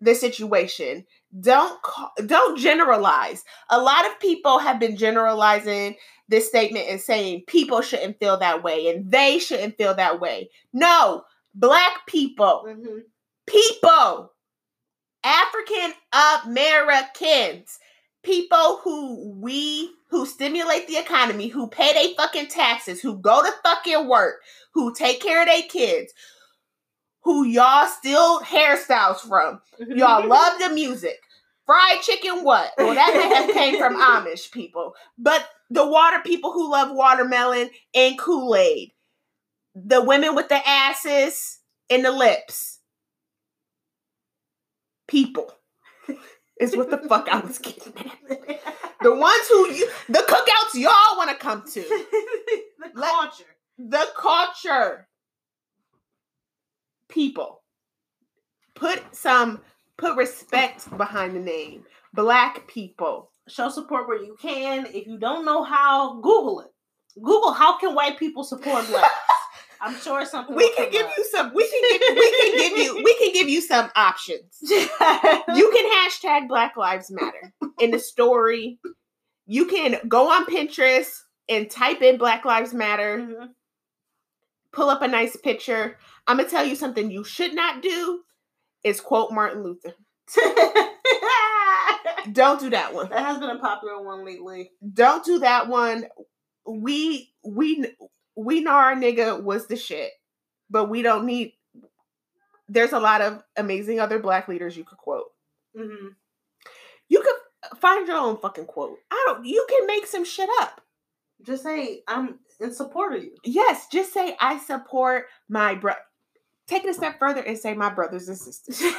the 0.01 0.15
situation. 0.15 1.05
Don't 1.41 1.79
don't 2.27 2.59
generalize. 2.59 3.45
A 3.71 3.81
lot 3.81 4.07
of 4.07 4.19
people 4.21 4.59
have 4.59 4.81
been 4.81 4.97
generalizing 4.97 5.97
this 6.29 6.49
statement 6.49 6.87
and 6.89 7.01
saying 7.01 7.43
people 7.47 7.81
shouldn't 7.83 8.19
feel 8.19 8.39
that 8.39 8.63
way 8.63 8.89
and 8.89 9.11
they 9.11 9.39
shouldn't 9.39 9.77
feel 9.77 9.95
that 9.95 10.21
way. 10.21 10.51
No, 10.73 11.25
black 11.55 12.07
people, 12.07 12.65
Mhm. 12.67 13.03
people, 13.47 14.33
African 15.25 15.93
Americans, 16.47 17.79
people 18.23 18.79
who 18.83 19.33
we 19.41 19.91
who 20.09 20.27
stimulate 20.27 20.89
the 20.89 20.97
economy, 20.97 21.47
who 21.49 21.69
pay 21.69 21.93
their 21.93 22.15
fucking 22.17 22.49
taxes, 22.49 23.01
who 23.01 23.17
go 23.19 23.43
to 23.43 23.53
fucking 23.63 24.09
work, 24.09 24.43
who 24.75 24.93
take 24.93 25.21
care 25.21 25.43
of 25.43 25.47
their 25.47 25.63
kids, 25.63 26.13
who 27.23 27.45
y'all 27.45 27.87
steal 27.87 28.41
hairstyles 28.41 29.19
from. 29.19 29.61
Y'all 29.79 30.27
love 30.29 30.59
the 30.59 30.71
music. 30.71 31.19
Fried 31.67 32.01
chicken, 32.03 32.43
what? 32.43 32.73
Well, 32.79 32.95
that 32.95 33.15
may 33.15 33.35
have 33.35 33.51
came 33.55 33.79
from 33.79 33.97
Amish 33.97 34.51
people. 34.51 34.95
But 35.19 35.47
the 35.71 35.87
water 35.87 36.19
people 36.25 36.53
who 36.53 36.71
love 36.71 36.95
watermelon 36.95 37.71
and 37.95 38.19
Kool-Aid. 38.19 38.91
The 39.75 40.03
women 40.03 40.35
with 40.35 40.49
the 40.49 40.61
asses 40.69 41.61
and 41.89 42.05
the 42.05 42.11
lips. 42.11 42.81
People. 45.07 45.53
Is 46.61 46.77
what 46.77 46.91
the 46.91 46.99
fuck 46.99 47.29
I 47.31 47.39
was 47.39 47.59
getting 47.59 47.95
at. 47.97 48.61
The 49.03 49.15
ones 49.15 49.49
who 49.49 49.71
you 49.71 49.89
the 50.09 50.19
cookouts 50.19 50.79
y'all 50.79 51.17
want 51.17 51.31
to 51.31 51.37
come 51.37 51.63
to. 51.63 51.81
the 51.81 52.91
culture. 52.95 53.45
The 53.79 54.07
culture. 54.15 55.09
People. 57.11 57.63
Put 58.75 59.15
some 59.15 59.61
put 59.99 60.17
respect 60.17 60.97
behind 60.97 61.35
the 61.37 61.41
name. 61.41 61.85
Black 62.15 62.67
people. 62.67 63.31
show 63.49 63.69
support 63.69 64.09
where 64.09 64.23
you 64.23 64.37
can. 64.41 64.87
If 64.87 65.07
you 65.07 65.19
don't 65.19 65.45
know 65.45 65.63
how, 65.63 66.15
Google 66.21 66.61
it. 66.61 66.69
Google 67.23 67.53
how 67.53 67.77
can 67.79 67.95
white 67.95 68.19
people 68.19 68.45
support 68.45 68.87
blacks. 68.87 69.09
I'm 69.83 69.97
sure 69.97 70.25
something 70.27 70.55
We 70.55 70.71
can 70.75 70.91
give 70.91 71.07
up. 71.07 71.13
you 71.17 71.25
some 71.33 71.53
we 71.55 71.67
can 71.69 71.99
give 71.99 72.17
we 72.17 72.31
can 72.31 72.57
give 72.59 72.79
you 72.79 73.03
we 73.03 73.15
can 73.15 73.33
give 73.33 73.49
you 73.49 73.61
some 73.61 73.91
options. 73.97 74.59
You 74.63 75.71
can 75.73 75.91
hashtag 75.91 76.49
Black 76.49 76.77
Lives 76.77 77.11
Matter 77.11 77.53
in 77.81 77.91
the 77.91 77.99
story. 77.99 78.79
You 79.47 79.67
can 79.67 79.97
go 80.07 80.31
on 80.31 80.45
Pinterest 80.47 81.11
and 81.49 81.69
type 81.71 82.03
in 82.03 82.19
Black 82.19 82.45
Lives 82.45 82.73
Matter, 82.75 83.19
Mhm. 83.19 83.49
Pull 84.73 84.89
up 84.91 85.03
a 85.03 85.09
nice 85.09 85.37
picture. 85.37 85.99
I'm 86.27 86.37
gonna 86.39 86.49
tell 86.49 86.65
you 86.65 86.77
something 86.77 87.11
you 87.11 87.25
should 87.25 87.55
not 87.55 87.83
do 87.83 88.21
is 88.85 89.01
quote 89.01 89.33
Martin 89.33 89.63
Luther. 89.63 89.95
Don't 92.33 92.61
do 92.61 92.71
that 92.71 92.95
one. 92.95 93.09
that 93.11 93.25
has 93.25 93.39
been 93.39 93.51
a 93.51 93.59
popular 93.59 94.03
one 94.03 94.25
lately. 94.25 94.71
Don't 94.93 95.25
do 95.25 95.39
that 95.41 95.69
one. 95.69 96.07
We 96.67 97.33
we 97.45 97.87
we 98.37 98.61
know 98.61 98.73
our 98.73 98.95
nigga 98.95 99.43
was 99.43 99.67
the 99.67 99.77
shit, 99.77 100.11
but 100.69 100.89
we 100.89 101.03
don't 101.03 101.25
need. 101.27 101.55
There's 102.69 102.93
a 102.93 103.01
lot 103.01 103.21
of 103.21 103.43
amazing 103.57 103.99
other 104.01 104.19
black 104.19 104.49
leaders 104.49 104.77
you 104.77 104.85
could 104.85 104.99
quote. 104.99 105.27
hmm 105.77 106.09
You 107.09 107.23
could 107.23 107.81
find 107.81 108.07
your 108.07 108.19
own 108.19 108.37
fucking 108.37 108.67
quote. 108.67 108.99
I 109.11 109.25
don't. 109.27 109.45
You 109.45 109.67
can 109.69 109.87
make 109.87 110.07
some 110.07 110.25
shit 110.25 110.49
up. 110.61 110.81
Just 111.43 111.63
say 111.63 112.03
I'm 112.07 112.39
in 112.61 112.73
support 112.73 113.15
of 113.15 113.25
you. 113.25 113.35
Yes, 113.45 113.87
just 113.91 114.13
say 114.13 114.37
I 114.41 114.59
support 114.59 115.27
my 115.49 115.75
bro. 115.75 115.95
Take 116.67 116.85
it 116.85 116.91
a 116.91 116.95
step 116.95 117.19
further 117.19 117.41
and 117.41 117.59
say 117.59 117.75
my 117.75 117.91
brothers 117.91 118.29
and 118.29 118.39
sisters. 118.39 118.81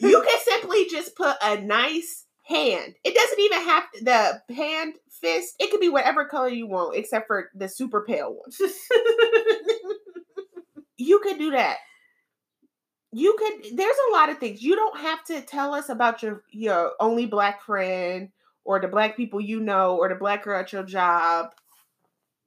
You 0.00 0.22
can 0.22 0.38
simply 0.44 0.86
just 0.90 1.16
put 1.16 1.36
a 1.42 1.60
nice 1.60 2.26
hand. 2.44 2.94
It 3.04 3.14
doesn't 3.14 3.40
even 3.40 3.62
have 3.62 3.84
the 4.02 4.54
hand 4.54 4.94
fist. 5.08 5.54
It 5.58 5.70
could 5.70 5.80
be 5.80 5.88
whatever 5.88 6.26
color 6.26 6.48
you 6.48 6.66
want, 6.66 6.96
except 6.96 7.26
for 7.26 7.50
the 7.54 7.68
super 7.68 8.04
pale 8.06 8.34
one. 8.34 8.70
You 10.96 11.18
could 11.20 11.38
do 11.38 11.50
that. 11.50 11.78
You 13.12 13.36
could. 13.38 13.76
There's 13.76 13.96
a 14.08 14.12
lot 14.12 14.30
of 14.30 14.38
things. 14.38 14.62
You 14.62 14.76
don't 14.76 14.98
have 15.00 15.24
to 15.24 15.40
tell 15.42 15.74
us 15.74 15.88
about 15.88 16.22
your 16.22 16.44
your 16.50 16.92
only 17.00 17.26
black 17.26 17.62
friend 17.62 18.30
or 18.64 18.80
the 18.80 18.88
black 18.88 19.16
people 19.16 19.40
you 19.40 19.60
know 19.60 19.96
or 19.96 20.08
the 20.08 20.14
black 20.14 20.42
girl 20.44 20.60
at 20.60 20.72
your 20.72 20.82
job. 20.84 21.54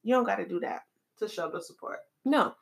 You 0.03 0.15
don't 0.15 0.25
got 0.25 0.37
to 0.37 0.47
do 0.47 0.59
that. 0.61 0.81
to 1.19 1.27
show 1.27 1.49
the 1.49 1.61
support. 1.61 1.99
No. 2.25 2.53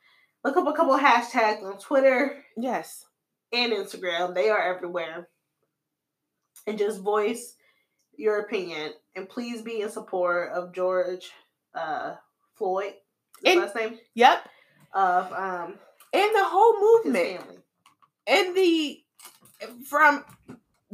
Look 0.44 0.56
up 0.58 0.68
a 0.68 0.74
couple 0.74 0.98
hashtags 0.98 1.63
on 1.63 1.78
Twitter 1.80 2.44
Yes. 2.56 3.06
and 3.52 3.74
Instagram. 3.74 4.34
They 4.34 4.50
are 4.50 4.62
everywhere. 4.76 5.28
And 6.68 6.78
just 6.78 7.02
voice 7.02 7.56
your 8.15 8.39
opinion. 8.39 8.94
And 9.15 9.28
please 9.28 9.62
be 9.62 9.82
in 9.82 9.89
support 9.89 10.52
of 10.54 10.72
George 10.74 11.32
uh, 11.74 12.15
Floyd. 12.56 12.94
His 13.44 13.54
And- 13.56 13.62
last 13.62 13.76
name 13.76 14.00
Yep. 14.13 14.50
of 14.94 15.34
um 15.34 15.80
And 16.13 16.36
the 16.36 16.44
whole 16.46 16.74
his 17.04 17.06
movement. 17.13 17.41
family. 17.41 17.60
and 18.28 18.56
the 18.56 19.04
from 19.86 20.24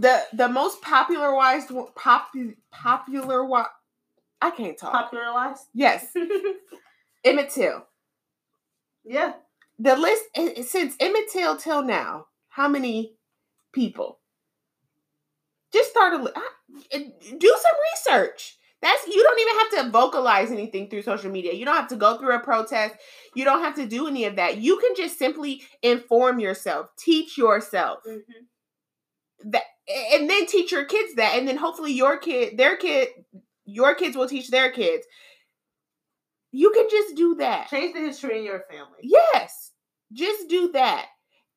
the 0.01 0.23
the 0.33 0.49
most 0.49 0.81
popularized 0.81 1.69
popu, 1.69 2.55
popular 2.71 3.45
I 4.41 4.49
can't 4.51 4.77
talk. 4.77 4.91
Popularized. 4.93 5.65
yes, 5.73 6.07
Emmett 7.23 7.49
Till. 7.51 7.85
yeah. 9.03 9.33
The 9.79 9.95
list 9.95 10.23
since 10.69 10.95
Emmett 10.99 11.29
Till 11.31 11.57
till 11.57 11.83
now, 11.83 12.27
how 12.49 12.67
many 12.67 13.15
people? 13.73 14.19
Just 15.73 15.89
start 15.91 16.13
a 16.13 16.17
do 17.37 17.55
some 17.61 17.75
research. 17.93 18.57
That's 18.81 19.07
you 19.07 19.21
don't 19.23 19.39
even 19.39 19.59
have 19.59 19.85
to 19.85 19.91
vocalize 19.91 20.51
anything 20.51 20.89
through 20.89 21.03
social 21.03 21.29
media. 21.31 21.53
You 21.53 21.65
don't 21.65 21.75
have 21.75 21.89
to 21.89 21.95
go 21.95 22.17
through 22.17 22.35
a 22.35 22.39
protest. 22.39 22.95
You 23.35 23.45
don't 23.45 23.61
have 23.63 23.75
to 23.75 23.85
do 23.85 24.07
any 24.07 24.25
of 24.25 24.35
that. 24.37 24.57
You 24.57 24.77
can 24.79 24.95
just 24.95 25.17
simply 25.19 25.61
inform 25.83 26.39
yourself, 26.39 26.87
teach 26.97 27.37
yourself. 27.37 27.99
Mhm. 28.07 28.21
that 29.45 29.63
and 30.13 30.29
then 30.29 30.45
teach 30.45 30.71
your 30.71 30.85
kids 30.85 31.15
that 31.15 31.35
and 31.35 31.47
then 31.47 31.57
hopefully 31.57 31.91
your 31.91 32.17
kid 32.17 32.57
their 32.57 32.77
kid 32.77 33.09
your 33.65 33.95
kids 33.95 34.15
will 34.15 34.27
teach 34.27 34.49
their 34.49 34.71
kids. 34.71 35.05
You 36.51 36.71
can 36.71 36.87
just 36.89 37.15
do 37.15 37.35
that. 37.35 37.69
Change 37.69 37.93
the 37.93 38.01
history 38.01 38.39
in 38.39 38.43
your 38.43 38.65
family. 38.69 38.99
yes. 39.01 39.71
Just 40.11 40.49
do 40.49 40.71
that. 40.73 41.05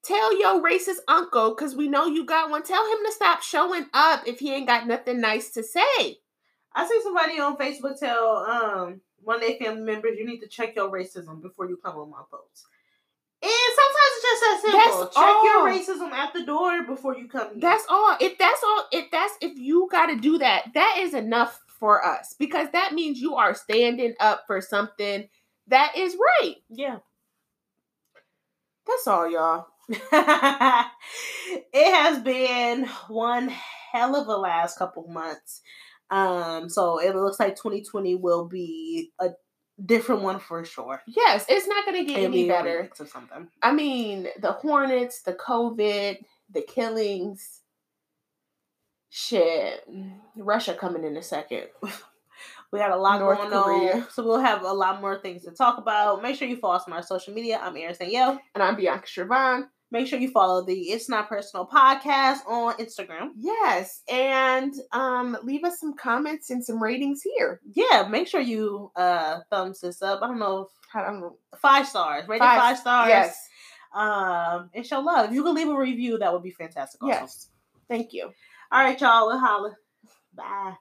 Tell 0.04 0.38
your 0.38 0.62
racist 0.62 0.98
uncle 1.08 1.54
because 1.54 1.74
we 1.74 1.88
know 1.88 2.06
you 2.06 2.24
got 2.24 2.50
one. 2.50 2.62
Tell 2.62 2.86
him 2.92 2.98
to 3.04 3.12
stop 3.12 3.42
showing 3.42 3.86
up 3.92 4.22
if 4.26 4.38
he 4.38 4.52
ain't 4.52 4.68
got 4.68 4.86
nothing 4.86 5.20
nice 5.20 5.50
to 5.52 5.62
say. 5.62 6.18
I 6.76 6.86
see 6.86 7.00
somebody 7.02 7.40
on 7.40 7.56
Facebook 7.56 7.98
tell 7.98 8.36
um 8.36 9.00
one 9.22 9.36
of 9.36 9.42
their 9.42 9.56
family 9.56 9.82
members 9.82 10.18
you 10.18 10.26
need 10.26 10.40
to 10.40 10.48
check 10.48 10.76
your 10.76 10.90
racism 10.90 11.40
before 11.40 11.68
you 11.68 11.78
come 11.78 11.96
on 11.96 12.10
my 12.10 12.22
post. 12.30 12.66
And 13.44 13.76
sometimes 13.76 14.12
it's 14.14 14.22
just 14.22 14.40
that 14.40 14.56
simple. 14.62 14.80
That's 14.80 14.96
Check 15.14 15.24
all. 15.24 15.44
your 15.44 15.68
racism 15.68 16.12
at 16.12 16.32
the 16.32 16.46
door 16.46 16.82
before 16.84 17.14
you 17.16 17.28
come 17.28 17.52
in. 17.52 17.60
That's 17.60 17.84
all. 17.90 18.16
If 18.20 18.38
that's 18.38 18.62
all, 18.62 18.86
if 18.90 19.10
that's 19.10 19.34
if 19.42 19.58
you 19.58 19.86
got 19.90 20.06
to 20.06 20.16
do 20.16 20.38
that, 20.38 20.72
that 20.74 20.96
is 21.00 21.12
enough 21.12 21.60
for 21.78 22.02
us 22.04 22.34
because 22.38 22.68
that 22.72 22.94
means 22.94 23.20
you 23.20 23.34
are 23.34 23.54
standing 23.54 24.14
up 24.20 24.44
for 24.46 24.60
something 24.60 25.28
that 25.68 25.96
is 25.96 26.16
right. 26.40 26.56
yeah. 26.70 26.98
That's 28.86 29.06
all, 29.06 29.30
y'all. 29.30 29.66
it 29.88 30.90
has 31.94 32.22
been 32.22 32.86
one 33.08 33.50
hell 33.92 34.16
of 34.16 34.28
a 34.28 34.36
last 34.36 34.78
couple 34.78 35.06
months. 35.08 35.62
Um, 36.10 36.68
so 36.68 36.98
it 36.98 37.14
looks 37.14 37.40
like 37.40 37.56
2020 37.56 38.16
will 38.16 38.46
be 38.46 39.10
a 39.18 39.30
different 39.84 40.22
one 40.22 40.38
for 40.38 40.64
sure. 40.64 41.02
Yes, 41.06 41.46
it's 41.48 41.66
not 41.66 41.84
going 41.86 42.04
to 42.04 42.12
get 42.12 42.18
It'll 42.22 42.32
any 42.34 42.48
better. 42.48 42.90
or 42.98 43.06
something. 43.06 43.48
I 43.62 43.72
mean, 43.72 44.28
the 44.40 44.52
Hornets, 44.52 45.22
the 45.22 45.32
COVID, 45.34 46.18
the 46.52 46.62
killings. 46.62 47.60
Shit, 49.10 49.86
Russia 50.36 50.74
coming 50.74 51.04
in 51.04 51.16
a 51.16 51.22
second. 51.22 51.66
We 52.72 52.80
got 52.80 52.90
a 52.90 52.96
lot 52.96 53.20
North 53.20 53.38
going 53.38 53.50
Korea. 53.50 53.94
on, 53.98 54.10
so 54.10 54.24
we'll 54.24 54.40
have 54.40 54.62
a 54.64 54.72
lot 54.72 55.00
more 55.00 55.16
things 55.20 55.44
to 55.44 55.52
talk 55.52 55.78
about. 55.78 56.20
Make 56.22 56.34
sure 56.34 56.48
you 56.48 56.56
follow 56.56 56.74
us 56.74 56.82
on 56.88 56.92
our 56.92 57.04
social 57.04 57.32
media. 57.32 57.60
I'm 57.62 57.76
Erin 57.76 57.94
Yo. 58.10 58.36
And 58.52 58.64
I'm 58.64 58.74
Bianca 58.74 59.06
Shervon. 59.06 59.68
Make 59.94 60.08
sure 60.08 60.18
you 60.18 60.28
follow 60.32 60.64
the 60.64 60.74
It's 60.90 61.08
Not 61.08 61.28
Personal 61.28 61.66
podcast 61.68 62.38
on 62.48 62.74
Instagram. 62.78 63.28
Yes, 63.38 64.02
and 64.10 64.74
um, 64.90 65.36
leave 65.44 65.62
us 65.62 65.78
some 65.78 65.94
comments 65.94 66.50
and 66.50 66.64
some 66.64 66.82
ratings 66.82 67.22
here. 67.22 67.60
Yeah, 67.74 68.08
make 68.10 68.26
sure 68.26 68.40
you 68.40 68.90
uh 68.96 69.42
thumbs 69.50 69.80
this 69.80 70.02
up. 70.02 70.20
I 70.20 70.26
don't 70.26 70.40
know 70.40 70.62
if 70.62 70.68
I 70.96 71.02
don't 71.04 71.20
know. 71.20 71.36
five 71.56 71.86
stars. 71.86 72.26
Rate 72.26 72.40
Five- 72.40 72.60
five 72.60 72.78
stars. 72.78 73.08
Yes, 73.08 73.36
Um, 73.94 74.68
and 74.74 74.84
show 74.84 74.98
love. 74.98 75.28
If 75.28 75.34
you 75.34 75.44
can 75.44 75.54
leave 75.54 75.68
a 75.68 75.78
review, 75.78 76.18
that 76.18 76.32
would 76.32 76.42
be 76.42 76.50
fantastic. 76.50 77.00
Also. 77.00 77.14
yes. 77.14 77.48
Thank 77.88 78.12
you. 78.12 78.32
All 78.72 78.82
right, 78.82 79.00
y'all. 79.00 79.28
We'll 79.28 79.38
holla. 79.38 79.76
Bye. 80.34 80.74